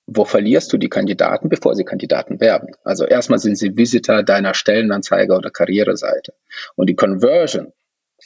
wo 0.06 0.24
verlierst 0.24 0.72
du 0.72 0.78
die 0.78 0.88
Kandidaten, 0.88 1.48
bevor 1.48 1.74
sie 1.74 1.84
Kandidaten 1.84 2.40
werben? 2.40 2.68
Also 2.84 3.04
erstmal 3.04 3.38
sind 3.38 3.56
sie 3.56 3.76
Visitor 3.76 4.22
deiner 4.22 4.54
Stellenanzeige 4.54 5.34
oder 5.34 5.50
Karriereseite. 5.50 6.32
Und 6.76 6.88
die 6.88 6.94
Conversion 6.94 7.72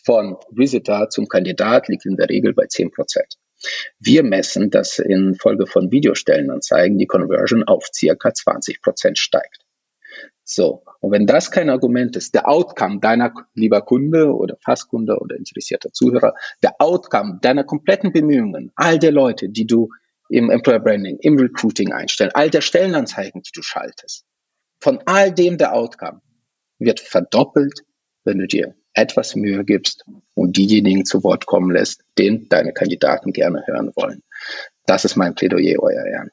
von 0.05 0.37
Visitor 0.51 1.09
zum 1.09 1.27
Kandidat 1.27 1.88
liegt 1.88 2.07
in 2.07 2.16
der 2.16 2.29
Regel 2.29 2.53
bei 2.53 2.66
10 2.66 2.90
Prozent. 2.90 3.37
Wir 3.99 4.23
messen, 4.23 4.71
dass 4.71 4.99
in 4.99 5.35
Folge 5.35 5.66
von 5.66 5.90
Videostellenanzeigen 5.90 6.99
die 6.99 7.07
Conversion 7.07 7.64
auf 7.64 7.87
circa 7.93 8.33
20 8.33 8.81
Prozent 8.81 9.19
steigt. 9.19 9.64
So. 10.45 10.83
Und 11.01 11.12
wenn 11.12 11.27
das 11.27 11.51
kein 11.51 11.71
Argument 11.71 12.16
ist, 12.16 12.35
der 12.35 12.49
Outcome 12.49 13.01
deiner, 13.01 13.33
lieber 13.55 13.83
Kunde 13.83 14.35
oder 14.35 14.57
Fastkunde 14.62 15.19
oder 15.19 15.37
interessierter 15.37 15.93
Zuhörer, 15.93 16.35
der 16.62 16.75
Outcome 16.79 17.38
deiner 17.40 17.64
kompletten 17.64 18.12
Bemühungen, 18.12 18.73
all 18.75 18.99
der 18.99 19.12
Leute, 19.12 19.49
die 19.49 19.66
du 19.66 19.90
im 20.31 20.49
Employer 20.49 20.79
Branding, 20.79 21.19
im 21.21 21.37
Recruiting 21.38 21.93
einstellen, 21.93 22.31
all 22.35 22.51
der 22.51 22.61
Stellenanzeigen, 22.61 23.43
die 23.43 23.51
du 23.53 23.62
schaltest. 23.62 24.25
Von 24.81 25.01
all 25.05 25.33
dem 25.33 25.59
der 25.59 25.75
Outcome 25.75 26.23
wird 26.79 27.01
verdoppelt, 27.01 27.81
wenn 28.25 28.38
du 28.38 28.47
dir 28.47 28.75
etwas 28.95 29.35
Mühe 29.35 29.64
gibst 29.64 30.05
und 30.35 30.57
diejenigen 30.57 31.05
zu 31.05 31.23
Wort 31.25 31.47
kommen 31.47 31.71
lässt, 31.71 32.03
den 32.16 32.49
deine 32.49 32.73
Kandidaten 32.73 33.33
gerne 33.33 33.64
hören 33.66 33.93
wollen. 33.97 34.23
Das 34.87 35.05
ist 35.05 35.16
mein 35.16 35.35
Plädoyer, 35.35 35.81
euer 35.81 36.07
Ehren. 36.07 36.31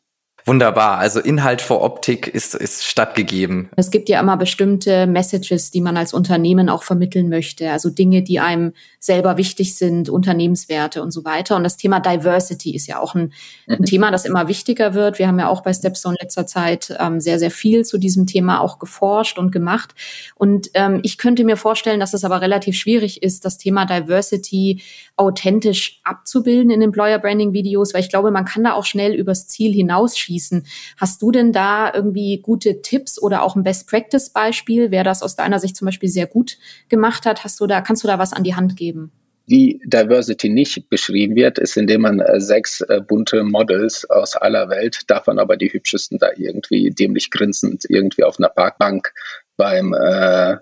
Wunderbar. 0.48 0.98
Also 0.98 1.20
Inhalt 1.20 1.62
vor 1.62 1.82
Optik 1.82 2.26
ist, 2.26 2.56
ist 2.56 2.86
stattgegeben. 2.86 3.70
Es 3.76 3.92
gibt 3.92 4.08
ja 4.08 4.22
immer 4.22 4.38
bestimmte 4.38 5.06
Messages, 5.06 5.72
die 5.72 5.82
man 5.82 5.98
als 5.98 6.14
Unternehmen 6.14 6.70
auch 6.70 6.84
vermitteln 6.84 7.28
möchte. 7.28 7.70
Also 7.70 7.90
Dinge, 7.90 8.22
die 8.22 8.40
einem 8.40 8.72
selber 8.98 9.36
wichtig 9.36 9.76
sind, 9.76 10.08
Unternehmenswerte 10.08 11.04
und 11.04 11.12
so 11.12 11.26
weiter. 11.26 11.58
Und 11.58 11.66
das 11.66 11.76
Thema 11.76 12.00
Diversity 12.00 12.74
ist 12.74 12.88
ja 12.88 13.00
auch 13.00 13.14
ein, 13.14 13.34
ein 13.68 13.80
mhm. 13.80 13.86
Thema, 13.86 14.10
das 14.10 14.24
immer 14.24 14.48
wichtiger 14.48 14.94
wird. 14.94 15.20
Wir 15.20 15.28
haben 15.28 15.38
ja 15.38 15.50
auch 15.50 15.64
bei 15.64 15.74
Stepstone 15.74 16.16
in 16.18 16.24
letzter 16.24 16.48
Zeit 16.48 16.96
ähm, 16.98 17.20
sehr, 17.20 17.40
sehr 17.40 17.52
viel 17.52 17.84
zu 17.84 17.98
diesem 17.98 18.26
Thema 18.26 18.62
auch 18.62 18.80
geforscht 18.80 19.38
und 19.38 19.52
gemacht. 19.52 19.96
Und 20.36 20.70
ähm, 20.76 21.02
ich 21.04 21.18
könnte 21.18 21.44
mir 21.44 21.58
vorstellen, 21.58 22.00
dass 22.00 22.14
es 22.14 22.24
aber 22.24 22.40
relativ 22.40 22.78
schwierig 22.78 23.22
ist, 23.22 23.44
das 23.44 23.58
Thema 23.58 23.84
Diversity 23.84 24.82
authentisch 25.18 26.00
abzubilden 26.06 26.72
in 26.72 26.82
Employer 26.82 27.20
Branding 27.20 27.52
Videos, 27.52 27.94
weil 27.94 28.02
ich 28.02 28.10
glaube, 28.10 28.32
man 28.32 28.46
kann 28.46 28.64
da 28.64 28.76
auch 28.76 28.86
schnell 28.86 29.14
übers 29.14 29.48
Ziel 29.48 29.74
hinausschießen. 29.74 30.37
Hast 30.98 31.22
du 31.22 31.32
denn 31.32 31.52
da 31.52 31.92
irgendwie 31.94 32.40
gute 32.42 32.82
Tipps 32.82 33.22
oder 33.22 33.44
auch 33.44 33.56
ein 33.56 33.64
Best 33.64 33.88
Practice 33.90 34.30
Beispiel, 34.30 34.92
wer 34.92 35.04
das 35.04 35.24
aus 35.24 35.36
deiner 35.36 35.60
Sicht 35.60 35.76
zum 35.76 35.86
Beispiel 35.86 36.10
sehr 36.10 36.28
gut 36.28 36.58
gemacht 36.90 37.26
hat? 37.26 37.44
Hast 37.44 37.60
du 37.60 37.68
da, 37.68 37.82
kannst 37.82 38.04
du 38.04 38.08
da 38.08 38.20
was 38.20 38.34
an 38.34 38.44
die 38.44 38.56
Hand 38.56 38.76
geben? 38.76 39.12
Wie 39.50 39.80
Diversity 39.86 40.50
nicht 40.50 40.90
beschrieben 40.90 41.36
wird, 41.36 41.58
ist, 41.58 41.78
indem 41.78 42.02
man 42.02 42.20
äh, 42.20 42.42
sechs 42.42 42.82
äh, 42.82 43.00
bunte 43.00 43.44
Models 43.44 44.10
aus 44.10 44.36
aller 44.36 44.70
Welt, 44.70 45.04
davon 45.08 45.40
aber 45.40 45.56
die 45.56 45.72
hübschesten 45.72 46.18
da 46.20 46.30
irgendwie 46.36 46.92
dämlich 46.92 47.32
grinsend 47.32 47.86
irgendwie 47.88 48.26
auf 48.26 48.40
einer 48.40 48.50
Parkbank 48.50 49.14
beim 49.56 49.94
äh, 49.94 50.58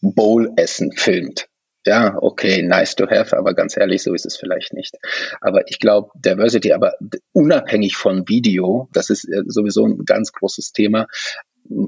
Bowl-Essen 0.00 0.92
filmt 0.92 1.46
ja, 1.86 2.16
okay, 2.20 2.62
nice 2.62 2.94
to 2.94 3.08
have, 3.08 3.36
aber 3.36 3.54
ganz 3.54 3.76
ehrlich, 3.76 4.02
so 4.02 4.14
ist 4.14 4.26
es 4.26 4.36
vielleicht 4.36 4.72
nicht. 4.72 4.96
Aber 5.40 5.68
ich 5.68 5.78
glaube, 5.78 6.10
Diversity, 6.14 6.72
aber 6.72 6.94
unabhängig 7.32 7.96
von 7.96 8.28
Video, 8.28 8.88
das 8.92 9.10
ist 9.10 9.24
äh, 9.24 9.42
sowieso 9.46 9.86
ein 9.86 10.04
ganz 10.04 10.32
großes 10.32 10.72
Thema. 10.72 11.06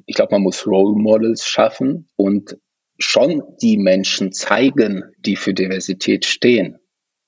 Ich 0.06 0.16
glaube, 0.16 0.34
man 0.34 0.42
muss 0.42 0.66
Role 0.66 0.96
Models 1.00 1.46
schaffen 1.46 2.08
und 2.16 2.56
schon 2.98 3.42
die 3.60 3.76
Menschen 3.76 4.32
zeigen, 4.32 5.04
die 5.18 5.36
für 5.36 5.54
Diversität 5.54 6.24
stehen. 6.24 6.78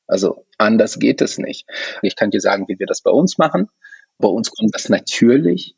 Also 0.07 0.47
anders 0.59 0.99
geht 0.99 1.21
es 1.21 1.39
nicht. 1.39 1.69
Ich 2.03 2.17
kann 2.17 2.31
dir 2.31 2.41
sagen, 2.41 2.67
wie 2.69 2.79
wir 2.79 2.87
das 2.87 3.03
bei 3.03 3.11
uns 3.11 3.39
machen. 3.39 3.69
Bei 4.19 4.29
uns 4.29 4.51
kommt 4.51 4.75
das 4.75 4.89
natürlich 4.89 5.75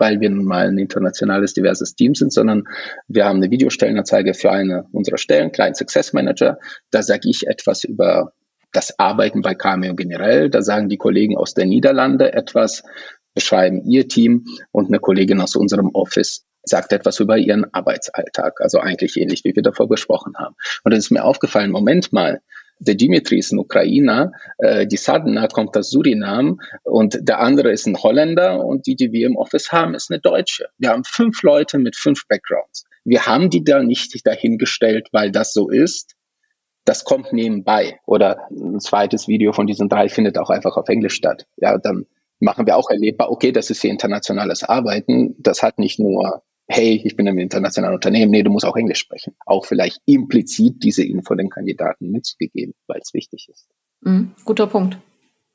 weil 0.00 0.20
wir 0.20 0.30
nun 0.30 0.46
mal 0.46 0.66
ein 0.66 0.78
internationales, 0.78 1.54
diverses 1.54 1.94
Team 1.94 2.14
sind, 2.14 2.32
sondern 2.32 2.64
wir 3.06 3.26
haben 3.26 3.36
eine 3.36 3.50
Videostellenanzeige 3.50 4.34
für 4.34 4.50
eine 4.50 4.86
unserer 4.92 5.18
Stellen, 5.18 5.52
Client 5.52 5.76
Success 5.76 6.12
Manager. 6.12 6.58
Da 6.90 7.02
sage 7.02 7.28
ich 7.28 7.46
etwas 7.46 7.84
über 7.84 8.32
das 8.72 8.98
Arbeiten 8.98 9.42
bei 9.42 9.54
Cameo 9.54 9.94
generell. 9.94 10.50
Da 10.50 10.62
sagen 10.62 10.88
die 10.88 10.96
Kollegen 10.96 11.36
aus 11.36 11.54
der 11.54 11.66
Niederlande 11.66 12.32
etwas, 12.32 12.82
beschreiben 13.34 13.84
ihr 13.84 14.08
Team 14.08 14.46
und 14.72 14.88
eine 14.88 14.98
Kollegin 14.98 15.40
aus 15.40 15.54
unserem 15.54 15.90
Office 15.92 16.46
sagt 16.62 16.92
etwas 16.92 17.20
über 17.20 17.38
ihren 17.38 17.72
Arbeitsalltag. 17.72 18.60
Also 18.60 18.80
eigentlich 18.80 19.16
ähnlich, 19.16 19.44
wie 19.44 19.54
wir 19.54 19.62
davor 19.62 19.88
besprochen 19.88 20.34
haben. 20.38 20.54
Und 20.84 20.92
dann 20.92 20.98
ist 20.98 21.10
mir 21.10 21.24
aufgefallen, 21.24 21.70
Moment 21.70 22.12
mal, 22.12 22.40
der 22.80 22.94
Dimitri 22.94 23.38
ist 23.38 23.52
ein 23.52 23.58
Ukrainer, 23.58 24.32
äh, 24.58 24.86
die 24.86 24.96
Sadna 24.96 25.46
kommt 25.48 25.76
aus 25.76 25.90
Surinam 25.90 26.60
und 26.82 27.18
der 27.20 27.40
andere 27.40 27.70
ist 27.70 27.86
ein 27.86 27.96
Holländer 27.96 28.64
und 28.64 28.86
die, 28.86 28.96
die 28.96 29.12
wir 29.12 29.26
im 29.26 29.36
Office 29.36 29.70
haben, 29.70 29.94
ist 29.94 30.10
eine 30.10 30.18
Deutsche. 30.18 30.68
Wir 30.78 30.90
haben 30.90 31.04
fünf 31.04 31.42
Leute 31.42 31.78
mit 31.78 31.94
fünf 31.94 32.26
Backgrounds. 32.26 32.84
Wir 33.04 33.26
haben 33.26 33.50
die 33.50 33.62
da 33.62 33.82
nicht 33.82 34.26
dahingestellt, 34.26 35.08
weil 35.12 35.30
das 35.30 35.52
so 35.52 35.68
ist. 35.68 36.16
Das 36.86 37.04
kommt 37.04 37.32
nebenbei. 37.32 38.00
Oder 38.06 38.48
ein 38.50 38.80
zweites 38.80 39.28
Video 39.28 39.52
von 39.52 39.66
diesen 39.66 39.88
drei 39.88 40.08
findet 40.08 40.38
auch 40.38 40.50
einfach 40.50 40.76
auf 40.76 40.88
Englisch 40.88 41.14
statt. 41.14 41.46
Ja, 41.58 41.76
dann 41.78 42.06
machen 42.40 42.66
wir 42.66 42.76
auch 42.76 42.88
erlebbar, 42.88 43.30
okay, 43.30 43.52
das 43.52 43.68
ist 43.68 43.82
hier 43.82 43.90
internationales 43.90 44.64
Arbeiten. 44.64 45.36
Das 45.38 45.62
hat 45.62 45.78
nicht 45.78 45.98
nur 45.98 46.42
hey, 46.70 47.00
ich 47.04 47.16
bin 47.16 47.26
ein 47.28 47.38
internationales 47.38 47.96
Unternehmen, 47.96 48.30
nee, 48.30 48.42
du 48.42 48.50
musst 48.50 48.64
auch 48.64 48.76
Englisch 48.76 49.00
sprechen. 49.00 49.34
Auch 49.44 49.66
vielleicht 49.66 50.00
implizit 50.06 50.82
diese 50.82 51.04
Info 51.04 51.34
den 51.34 51.50
Kandidaten 51.50 52.10
mitzugeben, 52.10 52.74
weil 52.86 53.00
es 53.02 53.12
wichtig 53.12 53.48
ist. 53.50 53.66
Mhm, 54.02 54.32
guter 54.44 54.68
Punkt. 54.68 54.96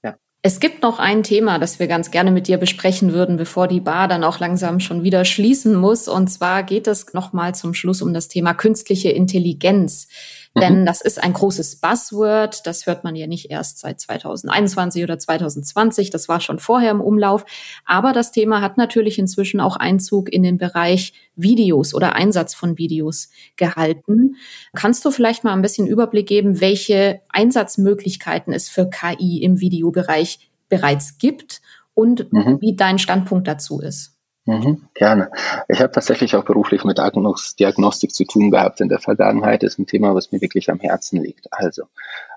Ja. 0.04 0.17
Es 0.41 0.60
gibt 0.60 0.84
noch 0.84 0.99
ein 0.99 1.23
Thema, 1.23 1.58
das 1.58 1.80
wir 1.80 1.88
ganz 1.88 2.12
gerne 2.12 2.32
mit 2.32 2.47
dir 2.47 2.58
besprechen 2.58 3.13
würden, 3.13 3.38
bevor 3.38 3.67
die 3.67 3.80
Bar 3.80 4.10
dann 4.10 4.25
auch 4.25 4.39
langsam 4.39 4.82
schon 4.82 5.04
wieder 5.04 5.23
schließen 5.23 5.75
muss. 5.75 6.10
Und 6.10 6.28
zwar 6.28 6.63
geht 6.63 6.86
es 6.86 7.13
nochmal 7.13 7.56
zum 7.56 7.73
Schluss 7.73 8.01
um 8.01 8.13
das 8.13 8.28
Thema 8.28 8.54
künstliche 8.54 9.10
Intelligenz. 9.10 10.10
Denn 10.57 10.81
mhm. 10.81 10.85
das 10.85 11.01
ist 11.01 11.21
ein 11.21 11.33
großes 11.33 11.77
Buzzword. 11.77 12.65
Das 12.65 12.85
hört 12.85 13.03
man 13.03 13.15
ja 13.15 13.27
nicht 13.27 13.51
erst 13.51 13.79
seit 13.79 13.99
2021 13.99 15.03
oder 15.03 15.19
2020. 15.19 16.09
Das 16.11 16.29
war 16.29 16.39
schon 16.39 16.59
vorher 16.59 16.91
im 16.91 17.01
Umlauf. 17.01 17.45
Aber 17.85 18.13
das 18.13 18.31
Thema 18.31 18.61
hat 18.61 18.77
natürlich 18.77 19.19
inzwischen 19.19 19.59
auch 19.59 19.75
Einzug 19.75 20.31
in 20.31 20.43
den 20.43 20.57
Bereich 20.57 21.13
Videos 21.35 21.93
oder 21.93 22.15
Einsatz 22.15 22.53
von 22.53 22.77
Videos 22.77 23.29
gehalten. 23.57 24.37
Kannst 24.73 25.03
du 25.03 25.11
vielleicht 25.11 25.43
mal 25.43 25.53
ein 25.53 25.61
bisschen 25.61 25.87
Überblick 25.87 26.27
geben, 26.27 26.61
welche 26.61 27.21
Einsatzmöglichkeiten 27.29 28.53
es 28.53 28.69
für 28.69 28.89
KI 28.89 29.43
im 29.43 29.59
Videobereich 29.59 30.39
bereits 30.69 31.17
gibt 31.17 31.61
und 31.93 32.31
mhm. 32.31 32.59
wie 32.61 32.75
dein 32.75 32.97
Standpunkt 32.97 33.47
dazu 33.47 33.81
ist? 33.81 34.14
Mhm, 34.47 34.89
gerne. 34.93 35.31
Ich 35.67 35.79
habe 35.79 35.91
tatsächlich 35.91 36.36
auch 36.36 36.45
beruflich 36.45 36.84
mit 36.84 36.99
Diagnostik 36.99 38.13
zu 38.13 38.25
tun 38.25 38.51
gehabt 38.51 38.79
in 38.79 38.89
der 38.89 38.99
Vergangenheit. 38.99 39.63
Das 39.63 39.73
ist 39.73 39.79
ein 39.79 39.88
Thema, 39.88 40.13
was 40.13 40.31
mir 40.31 40.39
wirklich 40.39 40.69
am 40.69 40.79
Herzen 40.79 41.21
liegt. 41.21 41.51
Also, 41.51 41.86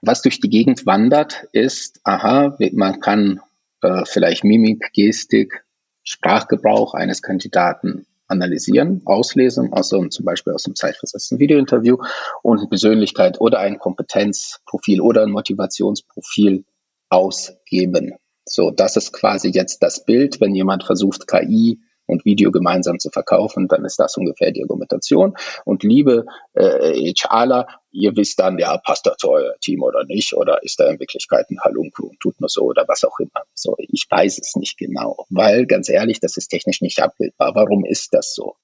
was 0.00 0.22
durch 0.22 0.40
die 0.40 0.48
Gegend 0.48 0.86
wandert, 0.86 1.46
ist, 1.52 2.00
aha, 2.04 2.56
man 2.72 3.00
kann 3.00 3.40
äh, 3.82 4.04
vielleicht 4.06 4.42
Mimik, 4.42 4.90
Gestik, 4.94 5.64
Sprachgebrauch 6.02 6.94
eines 6.94 7.20
Kandidaten 7.20 8.06
analysieren, 8.26 9.02
auslesen, 9.04 9.72
also 9.74 10.06
zum 10.08 10.24
Beispiel 10.24 10.54
aus 10.54 10.64
einem 10.64 10.76
zeitversetzten 10.76 11.38
Videointerview 11.38 11.98
und 12.42 12.58
eine 12.58 12.68
Persönlichkeit 12.68 13.40
oder 13.40 13.58
ein 13.58 13.78
Kompetenzprofil 13.78 15.02
oder 15.02 15.22
ein 15.22 15.30
Motivationsprofil 15.30 16.64
ausgeben. 17.10 18.14
So, 18.46 18.70
das 18.70 18.96
ist 18.96 19.12
quasi 19.12 19.50
jetzt 19.50 19.82
das 19.82 20.06
Bild, 20.06 20.40
wenn 20.40 20.54
jemand 20.54 20.84
versucht, 20.84 21.26
KI 21.26 21.80
und 22.08 22.24
Video 22.24 22.50
gemeinsam 22.50 22.98
zu 22.98 23.10
verkaufen, 23.10 23.68
dann 23.68 23.84
ist 23.84 23.98
das 23.98 24.16
ungefähr 24.16 24.50
die 24.50 24.62
Argumentation. 24.62 25.36
Und 25.64 25.82
liebe 25.82 26.24
äh, 26.54 27.12
HRler, 27.12 27.68
ihr 27.92 28.16
wisst 28.16 28.40
dann, 28.40 28.58
ja, 28.58 28.78
passt 28.78 29.06
das 29.06 29.18
zu 29.18 29.30
euer 29.30 29.54
Team 29.60 29.82
oder 29.82 30.04
nicht, 30.04 30.32
oder 30.32 30.62
ist 30.62 30.80
da 30.80 30.88
in 30.88 30.98
Wirklichkeit 30.98 31.50
ein 31.50 31.60
Halunku 31.60 32.08
und 32.08 32.18
tut 32.20 32.40
nur 32.40 32.48
so 32.48 32.62
oder 32.62 32.84
was 32.88 33.04
auch 33.04 33.18
immer. 33.20 33.44
So, 33.54 33.76
ich 33.78 34.06
weiß 34.08 34.38
es 34.38 34.56
nicht 34.56 34.78
genau, 34.78 35.26
weil 35.28 35.66
ganz 35.66 35.88
ehrlich, 35.88 36.18
das 36.20 36.36
ist 36.36 36.48
technisch 36.48 36.80
nicht 36.80 37.00
abbildbar. 37.00 37.54
Warum 37.54 37.84
ist 37.84 38.14
das 38.14 38.34
so? 38.34 38.56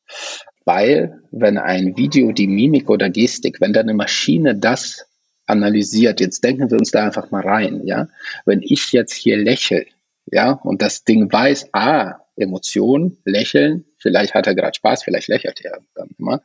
Weil, 0.65 1.21
wenn 1.31 1.59
ein 1.59 1.97
Video 1.97 2.33
die 2.33 2.47
Mimik 2.47 2.89
oder 2.89 3.11
Gestik, 3.11 3.61
wenn 3.61 3.75
da 3.75 3.81
eine 3.81 3.95
Maschine 3.95 4.57
das 4.57 5.07
analysiert, 5.47 6.21
jetzt 6.21 6.43
denken 6.43 6.71
wir 6.71 6.79
uns 6.79 6.91
da 6.91 7.05
einfach 7.05 7.31
mal 7.31 7.43
rein, 7.43 7.83
ja, 7.85 8.09
wenn 8.47 8.63
ich 8.63 8.93
jetzt 8.93 9.13
hier 9.13 9.37
lächle, 9.37 9.85
ja, 10.27 10.53
und 10.53 10.81
das 10.81 11.05
Ding 11.05 11.31
weiß, 11.31 11.69
ah, 11.73 12.24
Emotion, 12.37 13.19
Lächeln, 13.25 13.85
vielleicht 13.99 14.35
hat 14.35 14.47
er 14.47 14.55
gerade 14.55 14.75
Spaß, 14.75 15.05
vielleicht 15.05 15.29
lächelt 15.29 15.61
er 15.65 15.79
dann 15.95 16.11
immer. 16.19 16.43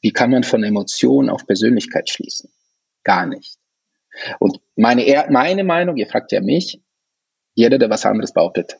Wie 0.00 0.12
kann 0.12 0.30
man 0.30 0.44
von 0.44 0.62
Emotion 0.62 1.30
auf 1.30 1.46
Persönlichkeit 1.46 2.10
schließen? 2.10 2.50
Gar 3.02 3.26
nicht. 3.26 3.58
Und 4.38 4.60
meine, 4.76 5.26
meine 5.30 5.64
Meinung, 5.64 5.96
ihr 5.96 6.06
fragt 6.06 6.32
ja 6.32 6.40
mich, 6.40 6.80
jeder, 7.54 7.78
der 7.78 7.90
was 7.90 8.06
anderes 8.06 8.32
behauptet, 8.32 8.76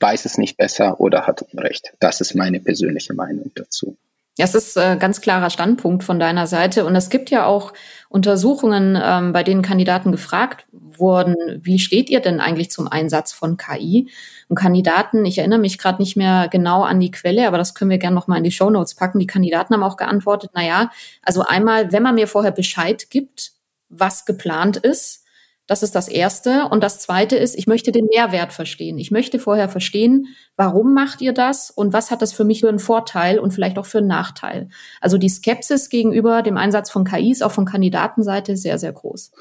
weiß 0.00 0.24
es 0.24 0.38
nicht 0.38 0.56
besser 0.56 1.00
oder 1.00 1.26
hat 1.26 1.42
Unrecht. 1.42 1.94
Das 2.00 2.20
ist 2.20 2.34
meine 2.34 2.60
persönliche 2.60 3.14
Meinung 3.14 3.50
dazu. 3.54 3.96
Ja, 4.38 4.44
es 4.44 4.54
ist 4.54 4.76
ein 4.76 4.98
äh, 4.98 5.00
ganz 5.00 5.22
klarer 5.22 5.48
Standpunkt 5.48 6.04
von 6.04 6.18
deiner 6.18 6.46
Seite. 6.46 6.84
Und 6.84 6.94
es 6.94 7.08
gibt 7.08 7.30
ja 7.30 7.46
auch 7.46 7.72
Untersuchungen, 8.10 8.98
ähm, 9.02 9.32
bei 9.32 9.42
denen 9.42 9.62
Kandidaten 9.62 10.12
gefragt 10.12 10.66
wurden, 10.72 11.36
wie 11.62 11.78
steht 11.78 12.10
ihr 12.10 12.20
denn 12.20 12.40
eigentlich 12.40 12.70
zum 12.70 12.86
Einsatz 12.86 13.32
von 13.32 13.56
KI? 13.56 14.10
Und 14.48 14.56
Kandidaten, 14.56 15.24
ich 15.24 15.38
erinnere 15.38 15.58
mich 15.58 15.78
gerade 15.78 16.02
nicht 16.02 16.16
mehr 16.16 16.48
genau 16.50 16.82
an 16.82 17.00
die 17.00 17.10
Quelle, 17.10 17.48
aber 17.48 17.56
das 17.56 17.74
können 17.74 17.90
wir 17.90 17.98
gerne 17.98 18.14
nochmal 18.14 18.38
in 18.38 18.44
die 18.44 18.50
Show 18.52 18.68
Notes 18.68 18.94
packen. 18.94 19.18
Die 19.18 19.26
Kandidaten 19.26 19.72
haben 19.72 19.82
auch 19.82 19.96
geantwortet, 19.96 20.50
na 20.54 20.62
ja, 20.62 20.90
also 21.22 21.42
einmal, 21.42 21.92
wenn 21.92 22.02
man 22.02 22.14
mir 22.14 22.28
vorher 22.28 22.52
Bescheid 22.52 23.08
gibt, 23.08 23.52
was 23.88 24.26
geplant 24.26 24.76
ist, 24.76 25.25
das 25.66 25.82
ist 25.82 25.94
das 25.94 26.08
Erste. 26.08 26.68
Und 26.70 26.82
das 26.82 26.98
Zweite 26.98 27.36
ist, 27.36 27.56
ich 27.56 27.66
möchte 27.66 27.92
den 27.92 28.06
Mehrwert 28.06 28.52
verstehen. 28.52 28.98
Ich 28.98 29.10
möchte 29.10 29.38
vorher 29.38 29.68
verstehen, 29.68 30.28
warum 30.56 30.94
macht 30.94 31.20
ihr 31.20 31.32
das 31.32 31.70
und 31.70 31.92
was 31.92 32.10
hat 32.10 32.22
das 32.22 32.32
für 32.32 32.44
mich 32.44 32.60
für 32.60 32.68
einen 32.68 32.78
Vorteil 32.78 33.38
und 33.38 33.52
vielleicht 33.52 33.78
auch 33.78 33.86
für 33.86 33.98
einen 33.98 34.06
Nachteil. 34.06 34.68
Also 35.00 35.18
die 35.18 35.28
Skepsis 35.28 35.88
gegenüber 35.88 36.42
dem 36.42 36.56
Einsatz 36.56 36.90
von 36.90 37.04
KIs, 37.04 37.42
auch 37.42 37.52
von 37.52 37.64
Kandidatenseite, 37.64 38.56
sehr, 38.56 38.78
sehr 38.78 38.92
groß. 38.92 39.32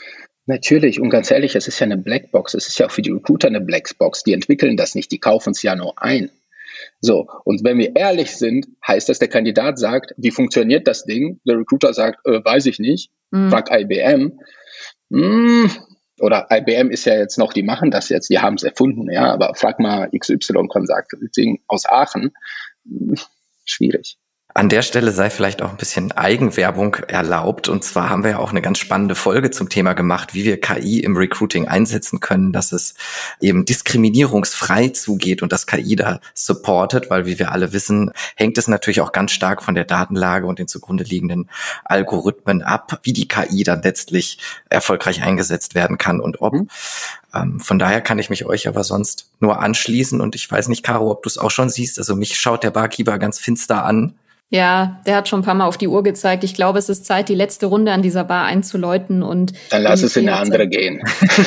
Natürlich, 0.47 0.99
und 0.99 1.09
ganz 1.09 1.31
ehrlich, 1.31 1.55
es 1.55 1.67
ist 1.67 1.79
ja 1.79 1.85
eine 1.85 1.97
Blackbox. 1.97 2.53
Es 2.53 2.67
ist 2.67 2.77
ja 2.77 2.87
auch 2.87 2.91
für 2.91 3.01
die 3.01 3.11
Recruiter 3.11 3.47
eine 3.47 3.61
Blackbox. 3.61 4.23
Die 4.23 4.33
entwickeln 4.33 4.77
das 4.77 4.93
nicht, 4.93 5.11
die 5.11 5.19
kaufen 5.19 5.51
es 5.51 5.61
ja 5.61 5.75
nur 5.75 6.01
ein. 6.01 6.29
So, 7.01 7.27
und 7.43 7.63
wenn 7.63 7.77
wir 7.77 7.95
ehrlich 7.95 8.35
sind, 8.35 8.67
heißt 8.85 9.09
das, 9.09 9.19
der 9.19 9.27
Kandidat 9.27 9.79
sagt, 9.79 10.13
wie 10.17 10.31
funktioniert 10.31 10.87
das 10.87 11.05
Ding? 11.05 11.39
Der 11.45 11.57
Recruiter 11.57 11.93
sagt, 11.93 12.25
äh, 12.25 12.43
weiß 12.43 12.65
ich 12.67 12.79
nicht, 12.79 13.11
mhm. 13.31 13.49
fragt 13.49 13.69
IBM. 13.71 14.39
Hm, 15.11 15.69
oder 16.19 16.47
IBM 16.49 16.89
ist 16.89 17.05
ja 17.05 17.15
jetzt 17.15 17.37
noch, 17.37 17.53
die 17.53 17.63
machen 17.63 17.91
das 17.91 18.09
jetzt, 18.09 18.29
die 18.29 18.39
haben 18.39 18.55
es 18.55 18.63
erfunden, 18.63 19.11
ja, 19.11 19.33
aber 19.33 19.53
frag 19.55 19.79
mal 19.79 20.09
XY 20.17 20.67
Consulting 20.67 21.61
aus 21.67 21.85
Aachen, 21.85 22.31
schwierig. 23.65 24.17
An 24.57 24.69
der 24.69 24.83
Stelle 24.83 25.11
sei 25.11 25.29
vielleicht 25.29 25.61
auch 25.61 25.71
ein 25.71 25.75
bisschen 25.75 26.13
Eigenwerbung 26.13 26.95
erlaubt. 27.09 27.67
Und 27.67 27.83
zwar 27.83 28.09
haben 28.09 28.23
wir 28.23 28.31
ja 28.31 28.39
auch 28.39 28.51
eine 28.51 28.61
ganz 28.61 28.79
spannende 28.79 29.13
Folge 29.13 29.51
zum 29.51 29.67
Thema 29.67 29.91
gemacht, 29.91 30.33
wie 30.33 30.45
wir 30.45 30.61
KI 30.61 31.01
im 31.01 31.17
Recruiting 31.17 31.67
einsetzen 31.67 32.21
können, 32.21 32.53
dass 32.53 32.71
es 32.71 32.93
eben 33.41 33.65
diskriminierungsfrei 33.65 34.87
zugeht 34.87 35.41
und 35.41 35.51
das 35.51 35.67
KI 35.67 35.97
da 35.97 36.21
supportet, 36.33 37.09
weil 37.09 37.25
wie 37.25 37.37
wir 37.37 37.51
alle 37.51 37.73
wissen, 37.73 38.13
hängt 38.37 38.57
es 38.57 38.69
natürlich 38.69 39.01
auch 39.01 39.11
ganz 39.11 39.33
stark 39.33 39.61
von 39.61 39.75
der 39.75 39.83
Datenlage 39.83 40.47
und 40.47 40.57
den 40.57 40.69
zugrunde 40.69 41.03
liegenden 41.03 41.49
Algorithmen 41.83 42.61
ab, 42.61 43.01
wie 43.03 43.11
die 43.11 43.27
KI 43.27 43.65
dann 43.65 43.81
letztlich 43.81 44.39
erfolgreich 44.69 45.21
eingesetzt 45.21 45.75
werden 45.75 45.97
kann 45.97 46.21
und 46.21 46.39
ob. 46.41 46.53
Mhm. 46.53 46.69
Ähm, 47.33 47.59
von 47.59 47.77
daher 47.77 47.99
kann 47.99 48.19
ich 48.19 48.29
mich 48.29 48.45
euch 48.45 48.69
aber 48.69 48.85
sonst 48.85 49.27
nur 49.41 49.59
anschließen 49.59 50.21
und 50.21 50.33
ich 50.33 50.49
weiß 50.49 50.69
nicht, 50.69 50.81
Caro, 50.83 51.11
ob 51.11 51.23
du 51.23 51.27
es 51.27 51.37
auch 51.37 51.51
schon 51.51 51.69
siehst. 51.69 51.99
Also 51.99 52.15
mich 52.15 52.39
schaut 52.39 52.63
der 52.63 52.71
Barkeeper 52.71 53.19
ganz 53.19 53.37
finster 53.37 53.83
an. 53.83 54.15
Ja, 54.51 55.01
der 55.07 55.15
hat 55.15 55.27
schon 55.27 55.39
ein 55.39 55.43
paar 55.43 55.55
Mal 55.55 55.65
auf 55.65 55.77
die 55.77 55.87
Uhr 55.87 56.03
gezeigt. 56.03 56.43
Ich 56.43 56.53
glaube, 56.53 56.77
es 56.77 56.87
ist 56.87 57.05
Zeit, 57.05 57.29
die 57.29 57.35
letzte 57.35 57.65
Runde 57.65 57.91
an 57.91 58.03
dieser 58.03 58.23
Bar 58.23 58.45
einzuläuten 58.45 59.23
und. 59.23 59.53
Dann 59.71 59.81
lass 59.81 60.03
es 60.03 60.15
in 60.15 60.29
eine 60.29 60.37
andere 60.37 60.67
gehen. 60.67 61.01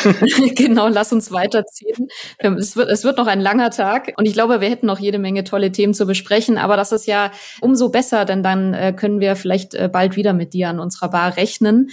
genau, 0.56 0.88
lass 0.88 1.12
uns 1.12 1.30
weiterziehen. 1.30 2.08
Es 2.38 2.74
wird, 2.76 2.88
es 2.90 3.04
wird 3.04 3.16
noch 3.16 3.28
ein 3.28 3.40
langer 3.40 3.70
Tag 3.70 4.14
und 4.16 4.26
ich 4.26 4.32
glaube, 4.32 4.60
wir 4.60 4.68
hätten 4.68 4.86
noch 4.86 4.98
jede 4.98 5.20
Menge 5.20 5.44
tolle 5.44 5.70
Themen 5.70 5.94
zu 5.94 6.06
besprechen, 6.06 6.58
aber 6.58 6.76
das 6.76 6.90
ist 6.90 7.06
ja 7.06 7.30
umso 7.60 7.88
besser, 7.88 8.24
denn 8.24 8.42
dann 8.42 8.74
äh, 8.74 8.92
können 8.92 9.20
wir 9.20 9.36
vielleicht 9.36 9.74
äh, 9.74 9.88
bald 9.90 10.16
wieder 10.16 10.32
mit 10.32 10.52
dir 10.52 10.68
an 10.68 10.80
unserer 10.80 11.10
Bar 11.10 11.36
rechnen. 11.36 11.90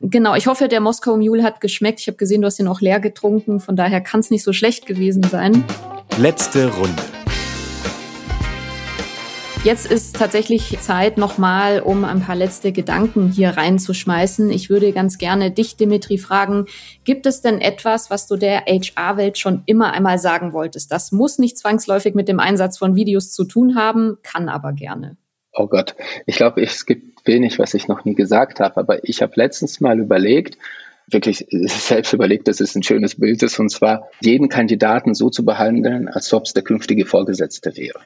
Genau, 0.00 0.34
ich 0.34 0.48
hoffe, 0.48 0.66
der 0.66 0.80
Moskau 0.80 1.16
Mule 1.16 1.44
hat 1.44 1.60
geschmeckt. 1.60 2.00
Ich 2.00 2.08
habe 2.08 2.16
gesehen, 2.16 2.42
du 2.42 2.46
hast 2.46 2.58
ihn 2.58 2.68
auch 2.68 2.80
leer 2.80 2.98
getrunken, 2.98 3.60
von 3.60 3.76
daher 3.76 4.00
kann 4.00 4.20
es 4.20 4.30
nicht 4.30 4.42
so 4.42 4.52
schlecht 4.52 4.86
gewesen 4.86 5.22
sein. 5.22 5.64
Letzte 6.18 6.66
Runde. 6.66 7.17
Jetzt 9.64 9.90
ist 9.90 10.16
tatsächlich 10.16 10.78
Zeit 10.80 11.18
nochmal, 11.18 11.80
um 11.80 12.04
ein 12.04 12.22
paar 12.22 12.36
letzte 12.36 12.72
Gedanken 12.72 13.28
hier 13.28 13.50
reinzuschmeißen. 13.50 14.50
Ich 14.50 14.70
würde 14.70 14.92
ganz 14.92 15.18
gerne 15.18 15.50
dich, 15.50 15.76
Dimitri, 15.76 16.16
fragen, 16.16 16.66
gibt 17.04 17.26
es 17.26 17.42
denn 17.42 17.60
etwas, 17.60 18.08
was 18.08 18.28
du 18.28 18.36
der 18.36 18.62
HR-Welt 18.66 19.36
schon 19.36 19.62
immer 19.66 19.92
einmal 19.92 20.18
sagen 20.18 20.52
wolltest? 20.52 20.92
Das 20.92 21.12
muss 21.12 21.38
nicht 21.38 21.58
zwangsläufig 21.58 22.14
mit 22.14 22.28
dem 22.28 22.40
Einsatz 22.40 22.78
von 22.78 22.94
Videos 22.94 23.32
zu 23.32 23.44
tun 23.44 23.74
haben, 23.74 24.18
kann 24.22 24.48
aber 24.48 24.72
gerne. 24.72 25.16
Oh 25.52 25.66
Gott, 25.66 25.96
ich 26.26 26.36
glaube, 26.36 26.62
es 26.62 26.86
gibt 26.86 27.26
wenig, 27.26 27.58
was 27.58 27.74
ich 27.74 27.88
noch 27.88 28.04
nie 28.04 28.14
gesagt 28.14 28.60
habe, 28.60 28.76
aber 28.76 29.04
ich 29.08 29.22
habe 29.22 29.32
letztens 29.34 29.80
mal 29.80 29.98
überlegt, 29.98 30.56
wirklich 31.10 31.46
selbst 31.50 32.12
überlegt, 32.12 32.48
dass 32.48 32.60
es 32.60 32.74
ein 32.74 32.82
schönes 32.82 33.16
Bild 33.16 33.42
ist, 33.42 33.58
und 33.58 33.70
zwar 33.70 34.08
jeden 34.20 34.48
Kandidaten 34.48 35.14
so 35.14 35.30
zu 35.30 35.44
behandeln, 35.44 36.08
als 36.08 36.32
ob 36.32 36.44
es 36.44 36.52
der 36.52 36.62
künftige 36.62 37.06
Vorgesetzte 37.06 37.76
wäre. 37.76 38.00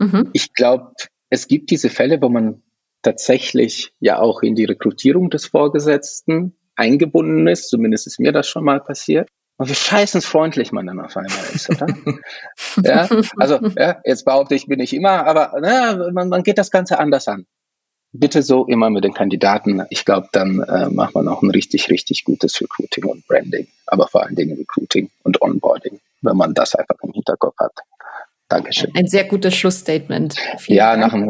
Mhm. 0.00 0.30
Ich 0.32 0.52
glaube, 0.54 0.92
es 1.28 1.46
gibt 1.46 1.70
diese 1.70 1.90
Fälle, 1.90 2.20
wo 2.20 2.28
man 2.28 2.62
tatsächlich 3.02 3.92
ja 4.00 4.18
auch 4.18 4.42
in 4.42 4.56
die 4.56 4.64
Rekrutierung 4.64 5.30
des 5.30 5.46
Vorgesetzten 5.46 6.56
eingebunden 6.74 7.46
ist. 7.46 7.68
Zumindest 7.68 8.06
ist 8.06 8.18
mir 8.18 8.32
das 8.32 8.48
schon 8.48 8.64
mal 8.64 8.80
passiert. 8.80 9.28
Und 9.58 9.68
wie 9.68 9.74
scheißensfreundlich 9.74 10.72
man 10.72 10.86
dann 10.86 11.00
auf 11.00 11.16
einmal 11.16 11.44
ist, 11.54 11.70
oder? 11.70 11.86
ja, 12.82 13.08
also, 13.36 13.58
ja, 13.76 14.00
jetzt 14.04 14.24
behaupte 14.24 14.54
ich, 14.54 14.66
bin 14.66 14.80
ich 14.80 14.94
immer, 14.94 15.26
aber 15.26 15.52
na, 15.60 16.10
man, 16.12 16.30
man 16.30 16.42
geht 16.42 16.56
das 16.56 16.70
Ganze 16.70 16.98
anders 16.98 17.28
an 17.28 17.46
bitte 18.12 18.42
so 18.42 18.66
immer 18.66 18.90
mit 18.90 19.04
den 19.04 19.14
Kandidaten. 19.14 19.82
Ich 19.90 20.04
glaube, 20.04 20.28
dann 20.32 20.60
äh, 20.60 20.88
macht 20.88 21.14
man 21.14 21.28
auch 21.28 21.42
ein 21.42 21.50
richtig, 21.50 21.90
richtig 21.90 22.24
gutes 22.24 22.60
Recruiting 22.60 23.04
und 23.04 23.26
Branding, 23.26 23.68
aber 23.86 24.08
vor 24.08 24.24
allen 24.24 24.34
Dingen 24.34 24.56
Recruiting 24.56 25.10
und 25.22 25.40
Onboarding, 25.40 26.00
wenn 26.22 26.36
man 26.36 26.54
das 26.54 26.74
einfach 26.74 26.96
im 27.02 27.12
Hinterkopf 27.12 27.56
hat. 27.58 27.72
Dankeschön. 28.50 28.90
Ein 28.94 29.06
sehr 29.06 29.24
gutes 29.24 29.54
Schlussstatement. 29.54 30.36
Vielen 30.58 30.76
ja, 30.76 30.96
nach 30.96 31.12
dem, 31.12 31.28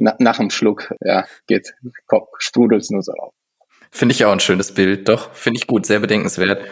nach, 0.00 0.18
nach 0.18 0.36
dem 0.36 0.50
Schluck, 0.50 0.92
ja, 1.00 1.24
geht, 1.46 1.72
sprudelt 2.38 2.82
es 2.82 2.90
nur 2.90 3.02
so 3.02 3.12
auf. 3.12 3.32
Finde 3.90 4.14
ich 4.14 4.24
auch 4.24 4.32
ein 4.32 4.40
schönes 4.40 4.74
Bild, 4.74 5.08
doch, 5.08 5.32
finde 5.32 5.58
ich 5.58 5.66
gut, 5.66 5.86
sehr 5.86 6.00
bedenkenswert. 6.00 6.62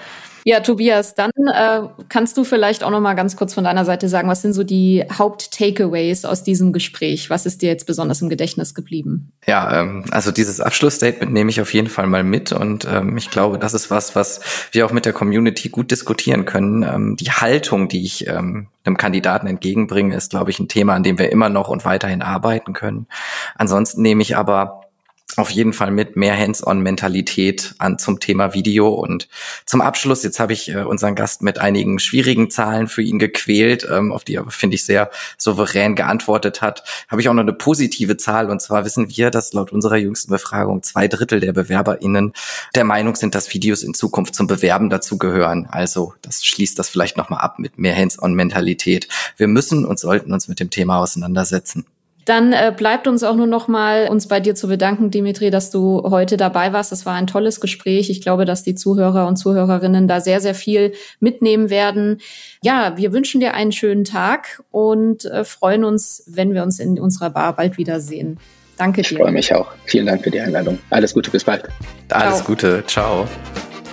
Ja, 0.49 0.61
Tobias, 0.61 1.17
dann 1.17 1.33
äh, 1.53 1.81
kannst 2.09 2.37
du 2.37 2.45
vielleicht 2.45 2.85
auch 2.85 2.93
noch 2.93 3.01
mal 3.01 3.15
ganz 3.15 3.35
kurz 3.35 3.53
von 3.53 3.65
deiner 3.65 3.85
Seite 3.85 4.09
sagen, 4.09 4.29
was 4.29 4.43
sind 4.43 4.53
so 4.53 4.63
die 4.63 5.03
Haupt-Takeaways 5.19 6.25
aus 6.25 6.45
diesem 6.45 6.73
Gespräch? 6.73 7.31
Was 7.31 7.47
ist 7.47 7.63
dir 7.63 7.69
jetzt 7.69 7.85
besonders 7.85 8.23
im 8.23 8.29
Gedächtnis 8.29 8.73
geblieben? 8.73 9.33
Ja, 9.45 9.81
ähm, 9.81 10.05
also 10.13 10.31
dieses 10.31 10.61
Abschlussstatement 10.61 11.33
nehme 11.33 11.51
ich 11.51 11.61
auf 11.61 11.75
jeden 11.75 11.89
Fall 11.89 12.07
mal 12.07 12.23
mit 12.23 12.53
und 12.53 12.87
ähm, 12.89 13.17
ich 13.17 13.33
glaube, 13.33 13.59
das 13.59 13.75
ist 13.75 13.91
was, 13.91 14.15
was 14.15 14.41
wir 14.71 14.87
auch 14.87 14.93
mit 14.93 15.05
der 15.05 15.13
Community 15.13 15.69
gut 15.69 15.91
diskutieren 15.91 16.45
können. 16.45 16.85
Ähm, 16.85 17.17
die 17.17 17.33
Haltung, 17.33 17.89
die 17.89 18.05
ich 18.05 18.29
ähm, 18.29 18.69
einem 18.85 18.97
Kandidaten 18.97 19.49
entgegenbringe, 19.49 20.15
ist, 20.15 20.31
glaube 20.31 20.53
ich, 20.53 20.61
ein 20.61 20.69
Thema, 20.69 20.95
an 20.95 21.03
dem 21.03 21.19
wir 21.19 21.33
immer 21.33 21.49
noch 21.49 21.71
und 21.71 21.85
weiterhin 21.85 22.23
arbeiten 22.23 22.73
können. 22.73 23.09
Ansonsten 23.57 24.01
nehme 24.01 24.23
ich 24.23 24.37
aber 24.37 24.86
auf 25.35 25.51
jeden 25.51 25.73
Fall 25.73 25.91
mit 25.91 26.17
mehr 26.17 26.39
Hands-on-Mentalität 26.39 27.75
an 27.79 27.99
zum 27.99 28.21
Thema 28.21 28.55
Video. 28.55 28.89
Und 28.89 29.29
zum 29.67 29.81
Abschluss, 29.81 30.23
jetzt 30.23 30.41
habe 30.41 30.53
ich 30.53 30.69
äh, 30.71 30.83
unseren 30.83 31.15
Gast 31.15 31.43
mit 31.43 31.59
einigen 31.59 31.99
schwierigen 31.99 32.49
Zahlen 32.49 32.87
für 32.87 33.03
ihn 33.03 33.19
gequält, 33.19 33.87
ähm, 33.91 34.13
auf 34.13 34.25
die 34.25 34.37
er, 34.37 34.51
finde 34.51 34.77
ich, 34.77 34.85
sehr 34.85 35.11
souverän 35.37 35.95
geantwortet 35.95 36.63
hat, 36.63 36.85
habe 37.09 37.21
ich 37.21 37.29
auch 37.29 37.35
noch 37.35 37.43
eine 37.43 37.53
positive 37.53 38.17
Zahl. 38.17 38.51
Und 38.51 38.63
zwar 38.63 38.85
wissen 38.85 39.15
wir, 39.15 39.31
dass 39.31 39.53
laut 39.53 39.73
unserer 39.73 39.97
jüngsten 39.97 40.31
Befragung 40.31 40.83
zwei 40.83 41.09
Drittel 41.09 41.41
der 41.41 41.53
BewerberInnen 41.53 42.33
der 42.75 42.85
Meinung 42.85 43.17
sind, 43.17 43.35
dass 43.35 43.53
Videos 43.53 43.83
in 43.83 43.95
Zukunft 43.95 44.35
zum 44.35 44.47
Bewerben 44.47 44.91
dazu 44.91 45.19
gehören. 45.19 45.67
Also 45.67 46.15
das 46.23 46.45
schließt 46.45 46.79
das 46.79 46.89
vielleicht 46.89 47.17
nochmal 47.17 47.41
ab 47.41 47.59
mit 47.59 47.79
mehr 47.79 47.97
Hands-on-Mentalität. 47.97 49.09
Wir 49.37 49.49
müssen 49.49 49.85
und 49.85 49.99
sollten 49.99 50.33
uns 50.33 50.49
mit 50.49 50.61
dem 50.61 50.71
Thema 50.71 50.99
auseinandersetzen. 50.99 51.85
Dann 52.27 52.53
äh, 52.53 52.75
bleibt 52.77 53.07
uns 53.07 53.23
auch 53.23 53.37
nur 53.37 53.47
noch 53.47 53.69
mal 53.69 54.09
uns 54.09 54.27
bei 54.27 54.41
dir 54.41 54.57
zu 54.57 54.67
bedanken, 54.67 55.13
Dimitri, 55.13 55.51
dass 55.51 55.71
du 55.71 56.03
heute 56.11 56.37
dabei 56.37 56.73
warst. 56.73 56.91
Das 56.91 57.07
war 57.07 57.15
ein 57.15 57.29
tolles 57.29 57.61
Gespräch. 57.61 58.11
Ich 58.11 58.21
glaube, 58.21 58.45
dass 58.45 58.65
die 58.65 58.75
Zuhörer 58.75 59.29
und 59.29 59.37
Zuhörerinnen 59.37 60.09
da 60.09 60.21
sehr, 60.21 60.41
sehr 60.41 60.57
viel 60.57 60.93
mitnehmen 61.21 61.71
werden. 61.71 62.19
Ja, 62.65 62.97
wir 62.97 63.13
wünschen 63.13 63.41
dir 63.41 63.55
einen 63.55 63.71
schönen 63.71 64.03
Tag 64.03 64.61
und 64.73 65.25
äh, 65.25 65.45
freuen 65.45 65.85
uns, 65.85 66.25
wenn 66.27 66.53
wir 66.53 66.65
uns 66.65 66.81
in 66.81 66.99
unserer 66.99 67.31
Bar 67.31 67.55
bald 67.55 67.79
wiedersehen. 67.79 68.41
Danke 68.77 69.03
dir. 69.03 69.13
Ich 69.13 69.17
freue 69.17 69.31
mich 69.31 69.55
auch. 69.55 69.69
Vielen 69.85 70.07
Dank 70.07 70.25
für 70.25 70.33
die 70.33 70.41
Einladung. 70.41 70.81
Alles 70.91 71.15
Gute, 71.15 71.31
bis 71.31 71.45
bald. 71.45 71.63
Alles 72.11 72.39
Ciao. 72.39 72.47
Gute. 72.47 72.85
Ciao. 72.89 73.29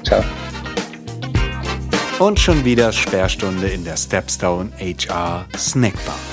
Ciao. 0.03 0.23
Und 2.17 2.39
schon 2.39 2.65
wieder 2.65 2.91
Sperrstunde 2.91 3.67
in 3.67 3.83
der 3.85 3.95
Stepstone 3.95 4.71
HR 4.79 5.45
Snackbar. 5.55 6.32